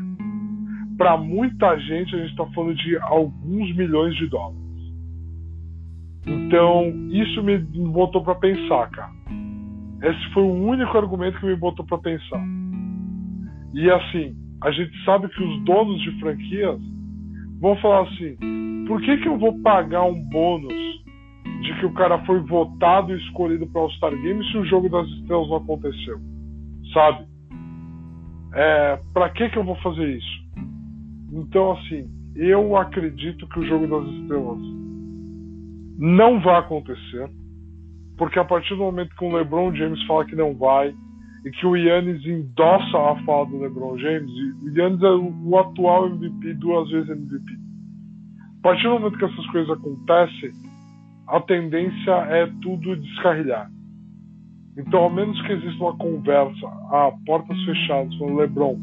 [0.97, 4.66] Para muita gente a gente está falando de alguns milhões de dólares.
[6.28, 9.11] Então, isso me botou para pensar, cara.
[10.03, 12.43] Esse foi o único argumento que me botou para pensar.
[13.73, 16.80] E assim, a gente sabe que os donos de franquias
[17.59, 18.36] vão falar assim:
[18.88, 20.73] por que, que eu vou pagar um bônus
[21.61, 25.07] de que o cara foi votado e escolhido para All-Star Game se o jogo das
[25.07, 26.19] estrelas não aconteceu?
[26.93, 27.25] Sabe?
[28.53, 30.47] É, para que, que eu vou fazer isso?
[31.32, 34.59] Então, assim, eu acredito que o jogo das estrelas
[35.98, 37.30] não vai acontecer,
[38.18, 40.93] porque a partir do momento que o LeBron James fala que não vai
[41.45, 45.58] e que o Yannis endossa a fala do LeBron James, e o Yannis é o
[45.58, 47.54] atual MVP, duas vezes MVP.
[48.60, 50.52] A partir do momento que essas coisas acontecem,
[51.28, 53.70] a tendência é tudo descarrilhar.
[54.78, 58.78] Então, ao menos que exista uma conversa a portas fechadas com o LeBron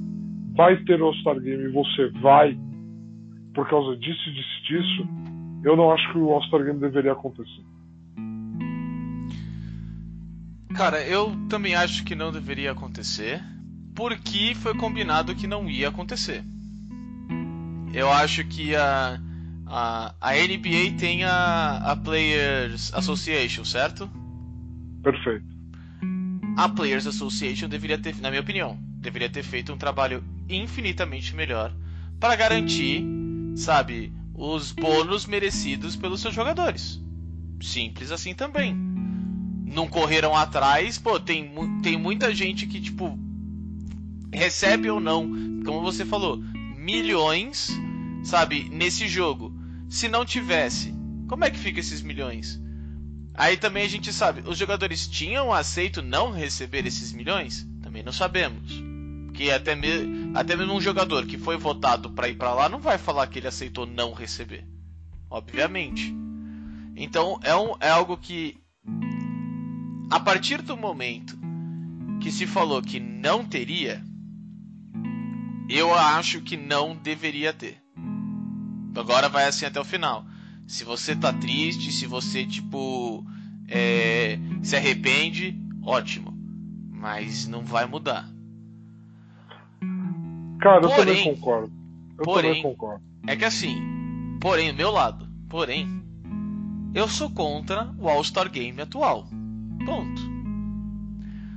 [0.57, 2.59] vai ter All-Star Game e você vai
[3.55, 5.09] por causa disso disso, disso,
[5.65, 7.65] eu não acho que o All-Star Game deveria acontecer.
[10.75, 13.43] Cara, eu também acho que não deveria acontecer,
[13.95, 16.45] porque foi combinado que não ia acontecer.
[17.95, 19.21] Eu acho que a,
[19.67, 24.11] a, a NBA tem a, a Players Association, certo?
[25.03, 25.47] Perfeito.
[26.57, 31.73] A Players Association deveria ter, na minha opinião, deveria ter feito um trabalho infinitamente melhor
[32.19, 33.05] para garantir,
[33.57, 37.01] sabe, os bônus merecidos pelos seus jogadores.
[37.63, 38.75] Simples assim também.
[39.65, 43.19] Não correram atrás, pô, tem, tem muita gente que, tipo,
[44.33, 45.29] recebe ou não,
[45.65, 46.43] como você falou,
[46.77, 47.71] milhões,
[48.23, 49.55] sabe, nesse jogo.
[49.89, 50.93] Se não tivesse,
[51.29, 52.61] como é que fica esses milhões?
[53.33, 57.67] Aí também a gente sabe, os jogadores tinham aceito não receber esses milhões?
[57.83, 58.83] Também não sabemos.
[59.33, 59.89] Que até, me,
[60.35, 63.39] até mesmo um jogador que foi votado para ir para lá não vai falar que
[63.39, 64.67] ele aceitou não receber.
[65.31, 66.13] Obviamente.
[66.97, 68.59] Então é, um, é algo que
[70.11, 71.39] a partir do momento
[72.21, 74.03] que se falou que não teria,
[75.69, 77.81] eu acho que não deveria ter.
[78.97, 80.27] Agora vai assim até o final.
[80.67, 83.25] Se você tá triste, se você tipo
[83.69, 86.33] é, se arrepende, ótimo.
[86.91, 88.34] Mas não vai mudar.
[90.65, 91.73] Cara, eu porém, também concordo.
[92.19, 93.05] Eu porém, também concordo.
[93.27, 96.03] É que assim, porém, do meu lado, porém,
[96.95, 99.29] eu sou contra o All-Star Game atual.
[99.85, 100.23] Ponto.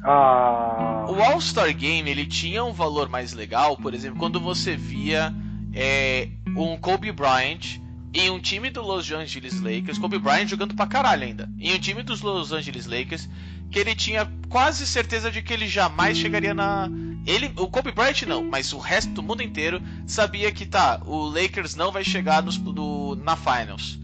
[0.04, 1.06] Ah.
[1.08, 5.34] O All-Star Game ele tinha um valor mais legal, por exemplo, quando você via
[5.74, 6.28] é,
[6.58, 7.80] um Kobe Bryant
[8.14, 11.80] em um time do Los Angeles Lakers, Kobe Bryant jogando pra caralho ainda, em um
[11.80, 13.30] time dos Los Angeles Lakers,
[13.70, 16.90] que ele tinha quase certeza de que ele jamais chegaria na.
[17.26, 21.26] Ele, o Kobe Bryant não, mas o resto do mundo inteiro sabia que tá, o
[21.26, 24.00] Lakers não vai chegar nos, no, na Finals.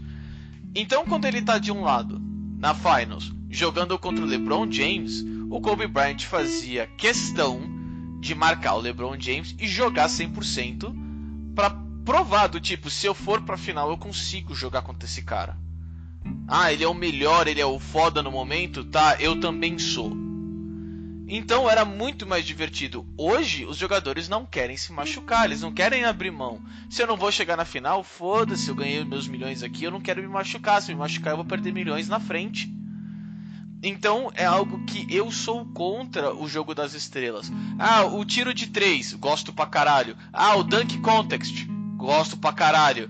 [0.75, 2.21] Então, quando ele tá de um lado,
[2.57, 7.61] na Finals, jogando contra o LeBron James, o Kobe Bryant fazia questão
[8.19, 10.93] de marcar o LeBron James e jogar 100%
[11.55, 11.69] para
[12.03, 15.57] provar do tipo, se eu for pra final eu consigo jogar contra esse cara.
[16.47, 19.17] Ah, ele é o melhor, ele é o foda no momento, tá?
[19.19, 20.15] Eu também sou.
[21.27, 23.07] Então era muito mais divertido.
[23.17, 26.61] Hoje os jogadores não querem se machucar, eles não querem abrir mão.
[26.89, 30.01] Se eu não vou chegar na final, foda-se, eu ganhei meus milhões aqui, eu não
[30.01, 30.81] quero me machucar.
[30.81, 32.71] Se me machucar, eu vou perder milhões na frente.
[33.81, 37.51] Então é algo que eu sou contra o jogo das estrelas.
[37.79, 40.15] Ah, o tiro de três, gosto pra caralho.
[40.31, 41.65] Ah, o dunk context,
[41.97, 43.09] gosto pra caralho.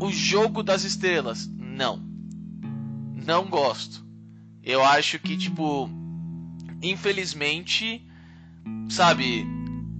[0.00, 2.09] O jogo das estrelas, não.
[3.30, 4.04] Não gosto.
[4.60, 5.88] Eu acho que, tipo,
[6.82, 8.04] infelizmente,
[8.88, 9.46] sabe,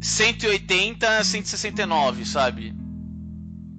[0.00, 2.74] 180, 169, sabe?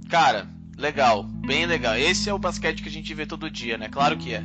[0.07, 0.47] Cara,
[0.77, 1.97] legal, bem legal.
[1.97, 3.89] Esse é o basquete que a gente vê todo dia, né?
[3.89, 4.41] Claro que é.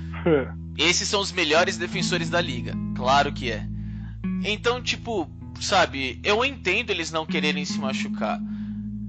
[0.78, 2.72] Esses são os melhores defensores da liga.
[2.96, 3.68] Claro que é.
[4.42, 5.30] Então, tipo,
[5.60, 8.40] sabe, eu entendo eles não quererem se machucar.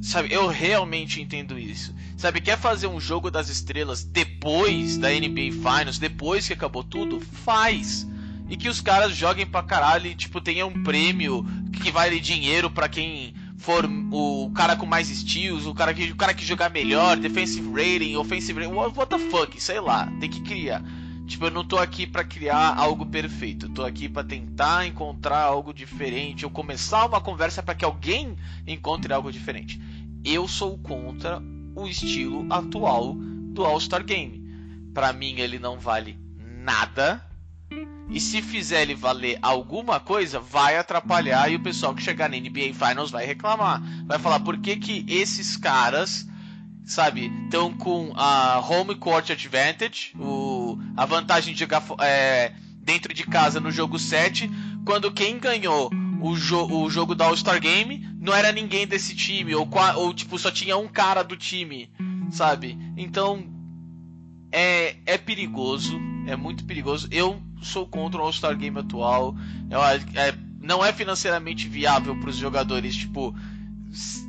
[0.02, 1.96] Sabe, eu realmente entendo isso.
[2.20, 7.22] Sabe, quer fazer um jogo das estrelas depois da NBA Finals, depois que acabou tudo?
[7.22, 8.06] Faz
[8.50, 12.70] e que os caras joguem pra caralho e, tipo, tenha um prêmio que vale dinheiro
[12.70, 16.70] para quem for o cara com mais steals, o cara que, o cara que jogar
[16.70, 20.84] melhor, defensive rating, offensive rating, what, the fuck, sei lá, tem que criar.
[21.26, 25.40] Tipo, eu não tô aqui para criar algo perfeito, eu tô aqui para tentar encontrar
[25.40, 28.36] algo diferente, ou começar uma conversa para que alguém
[28.68, 29.80] encontre algo diferente.
[30.26, 31.42] Eu sou contra
[31.82, 34.44] o estilo atual do All-Star Game.
[34.94, 37.26] Para mim ele não vale nada
[38.10, 42.38] e se fizer ele valer alguma coisa, vai atrapalhar e o pessoal que chegar na
[42.38, 43.82] NBA Finals vai reclamar.
[44.06, 46.28] Vai falar por que, que esses caras
[46.90, 53.24] sabe, estão com a home court advantage, o, a vantagem de jogar é, dentro de
[53.24, 54.50] casa no jogo 7,
[54.84, 59.56] quando quem ganhou o, jo o jogo da All-Star Game não era ninguém desse time,
[59.56, 61.90] ou, ou tipo, só tinha um cara do time,
[62.30, 62.78] sabe?
[62.96, 63.44] Então
[64.52, 67.08] é, é perigoso, é muito perigoso.
[67.12, 69.36] Eu sou contra o All-Star Game atual.
[69.70, 73.36] Eu, é, não é financeiramente viável para os jogadores, tipo,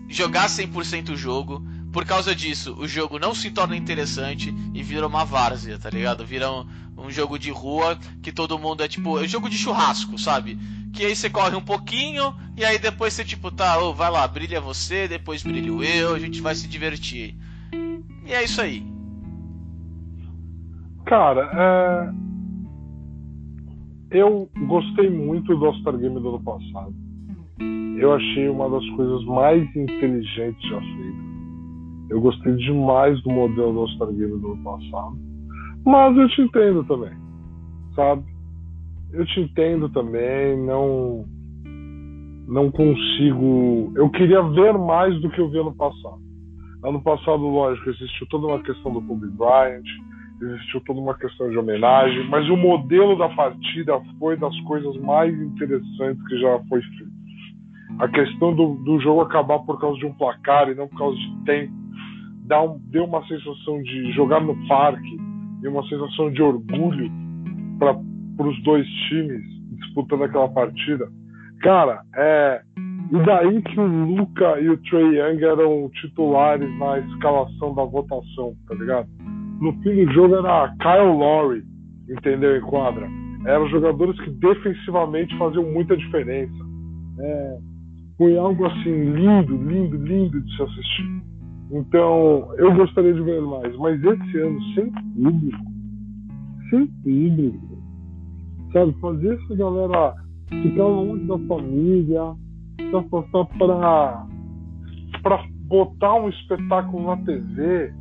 [0.08, 1.62] jogar 100% o jogo.
[1.92, 6.24] Por causa disso, o jogo não se torna interessante e vira uma várzea, tá ligado?
[6.24, 6.64] Vira um,
[6.96, 9.18] um jogo de rua que todo mundo é tipo.
[9.18, 10.56] É um jogo de churrasco, sabe?
[10.92, 14.26] Que aí você corre um pouquinho e aí depois você, tipo, tá, oh, vai lá,
[14.28, 17.34] brilha você, depois brilho eu, a gente vai se divertir.
[18.24, 18.84] E é isso aí.
[21.06, 21.50] Cara,
[24.12, 24.18] é...
[24.18, 26.94] eu gostei muito do All-Star Game do ano passado.
[27.98, 31.29] Eu achei uma das coisas mais inteligentes já feitas.
[32.10, 35.16] Eu gostei demais do modelo do All-Star Game do ano passado.
[35.86, 37.16] Mas eu te entendo também,
[37.94, 38.24] sabe?
[39.12, 41.24] Eu te entendo também, não
[42.48, 43.92] não consigo.
[43.94, 46.18] Eu queria ver mais do que eu vi ano passado.
[46.84, 49.84] Ano passado, lógico, existiu toda uma questão do Kobe Bryant,
[50.42, 55.32] existiu toda uma questão de homenagem, mas o modelo da partida foi das coisas mais
[55.40, 57.20] interessantes que já foi feito.
[58.00, 61.16] A questão do, do jogo acabar por causa de um placar e não por causa
[61.16, 61.79] de tempo
[62.50, 65.16] dá um, deu uma sensação de jogar no parque
[65.62, 67.10] e uma sensação de orgulho
[67.78, 67.96] para
[68.46, 69.42] os dois times
[69.78, 71.08] disputando aquela partida.
[71.62, 72.62] Cara, é.
[73.12, 78.54] E daí que o Luca e o Trey Young eram titulares na escalação da votação,
[78.68, 79.08] tá ligado?
[79.60, 81.62] no fim do jogo era Kyle Lowry,
[82.08, 82.56] entendeu?
[82.56, 83.06] Em quadra.
[83.46, 86.54] Eram jogadores que defensivamente faziam muita diferença.
[87.20, 87.58] É,
[88.16, 91.22] foi algo assim lindo, lindo, lindo de se assistir.
[91.72, 95.64] Então, eu gostaria de ver mais, mas esse ano sem público,
[96.68, 97.78] sem público,
[98.72, 100.14] sabe, fazer essa galera
[100.48, 102.34] ficar longe da família,
[102.76, 104.26] se afastar para
[105.22, 107.92] para botar um espetáculo na TV,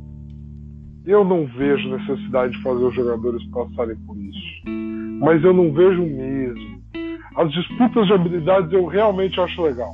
[1.04, 4.68] eu não vejo necessidade de fazer os jogadores passarem por isso.
[5.20, 6.80] Mas eu não vejo mesmo.
[7.36, 9.92] As disputas de habilidades eu realmente acho legal.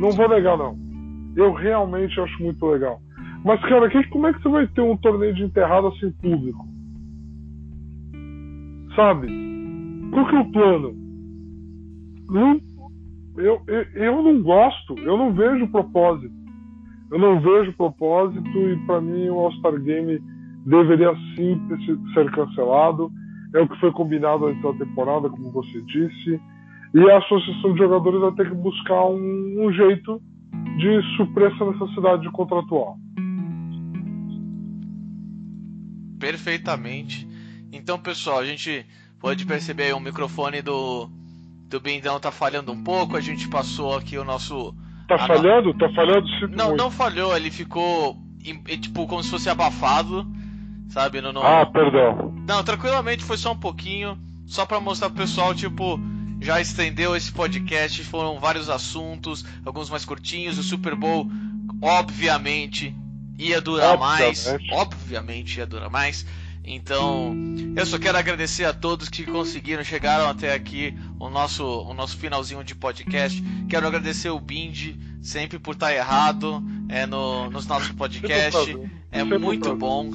[0.00, 0.91] Não vou negar, não.
[1.36, 3.00] Eu realmente acho muito legal.
[3.44, 6.64] Mas, cara, que, como é que você vai ter um torneio de enterrada sem público?
[8.94, 9.28] Sabe?
[10.12, 10.94] Qual que é o plano?
[12.28, 12.60] Não,
[13.36, 16.34] eu, eu, eu não gosto, eu não vejo propósito.
[17.10, 20.18] Eu não vejo propósito e para mim o All-Star Game
[20.64, 21.60] deveria sim
[22.14, 23.10] ser cancelado.
[23.54, 26.40] É o que foi combinado antes da temporada, como você disse.
[26.94, 30.20] E a associação de jogadores vai ter que buscar um, um jeito
[30.76, 32.96] de suprir essa necessidade contratual.
[36.18, 37.26] Perfeitamente.
[37.72, 38.86] Então, pessoal, a gente
[39.18, 41.10] pode perceber aí o microfone do,
[41.68, 43.16] do Bindão tá falhando um pouco.
[43.16, 44.74] A gente passou aqui o nosso.
[45.08, 45.72] Tá falhando?
[45.72, 45.78] No...
[45.78, 46.26] Tá falhando?
[46.50, 46.82] Não, muito.
[46.82, 47.36] não falhou.
[47.36, 48.16] Ele ficou
[48.80, 50.26] tipo como se fosse abafado
[50.92, 51.20] sabe?
[51.20, 51.42] No, no...
[51.42, 52.32] Ah, perdão.
[52.46, 55.98] Não, tranquilamente foi só um pouquinho, só para mostrar pro pessoal, tipo,
[56.42, 61.30] já estendeu esse podcast, foram vários assuntos, alguns mais curtinhos, o Super Bowl,
[61.80, 62.94] obviamente,
[63.38, 64.46] ia durar obviamente.
[64.48, 66.26] mais, obviamente ia durar mais.
[66.64, 67.34] Então,
[67.74, 72.16] eu só quero agradecer a todos que conseguiram chegaram até aqui o nosso o nosso
[72.16, 73.42] finalzinho de podcast.
[73.68, 78.76] Quero agradecer o Bindi sempre por estar errado é, no, nos nossos podcasts.
[79.10, 80.10] É muito bom.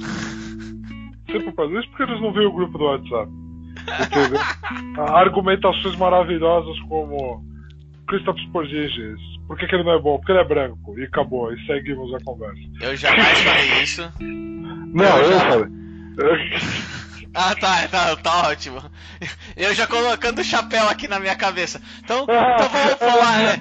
[1.30, 3.47] sempre faz isso porque eles não veem o grupo do WhatsApp.
[4.98, 7.42] Argumentações maravilhosas como
[8.06, 9.20] Christopher Porzingis.
[9.46, 10.18] Por que, que, ele não é bom?
[10.18, 10.98] Porque ele é branco.
[10.98, 11.52] E acabou.
[11.52, 12.60] E seguimos a conversa.
[12.80, 14.12] Eu jamais falei isso.
[14.20, 15.68] Não, eu, eu falei.
[17.34, 18.82] ah, tá, tá, tá ótimo.
[19.56, 21.80] Eu já colocando o chapéu aqui na minha cabeça.
[22.04, 23.56] Então, então vamos pular, né?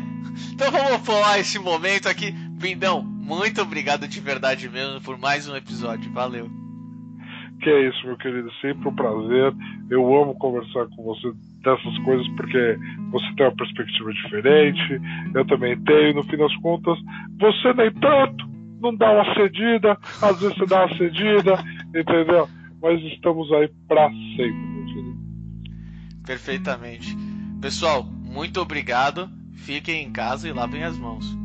[0.54, 2.32] Então vamos pular esse momento aqui.
[2.32, 6.12] Bindão, muito obrigado de verdade mesmo por mais um episódio.
[6.12, 6.67] Valeu.
[7.68, 8.50] Que é isso, meu querido.
[8.62, 9.54] Sempre um prazer.
[9.90, 12.78] Eu amo conversar com você dessas coisas porque
[13.12, 15.02] você tem uma perspectiva diferente.
[15.36, 16.16] Eu também tenho.
[16.16, 16.98] No fim das contas,
[17.38, 18.48] você nem tanto.
[18.80, 19.98] Não dá uma cedida.
[20.22, 21.56] Às vezes você dá uma cedida.
[21.94, 22.48] Entendeu?
[22.82, 25.18] Mas estamos aí para sempre, meu querido.
[26.26, 27.18] Perfeitamente.
[27.62, 29.30] Pessoal, muito obrigado.
[29.58, 31.38] Fiquem em casa e lavem as mãos.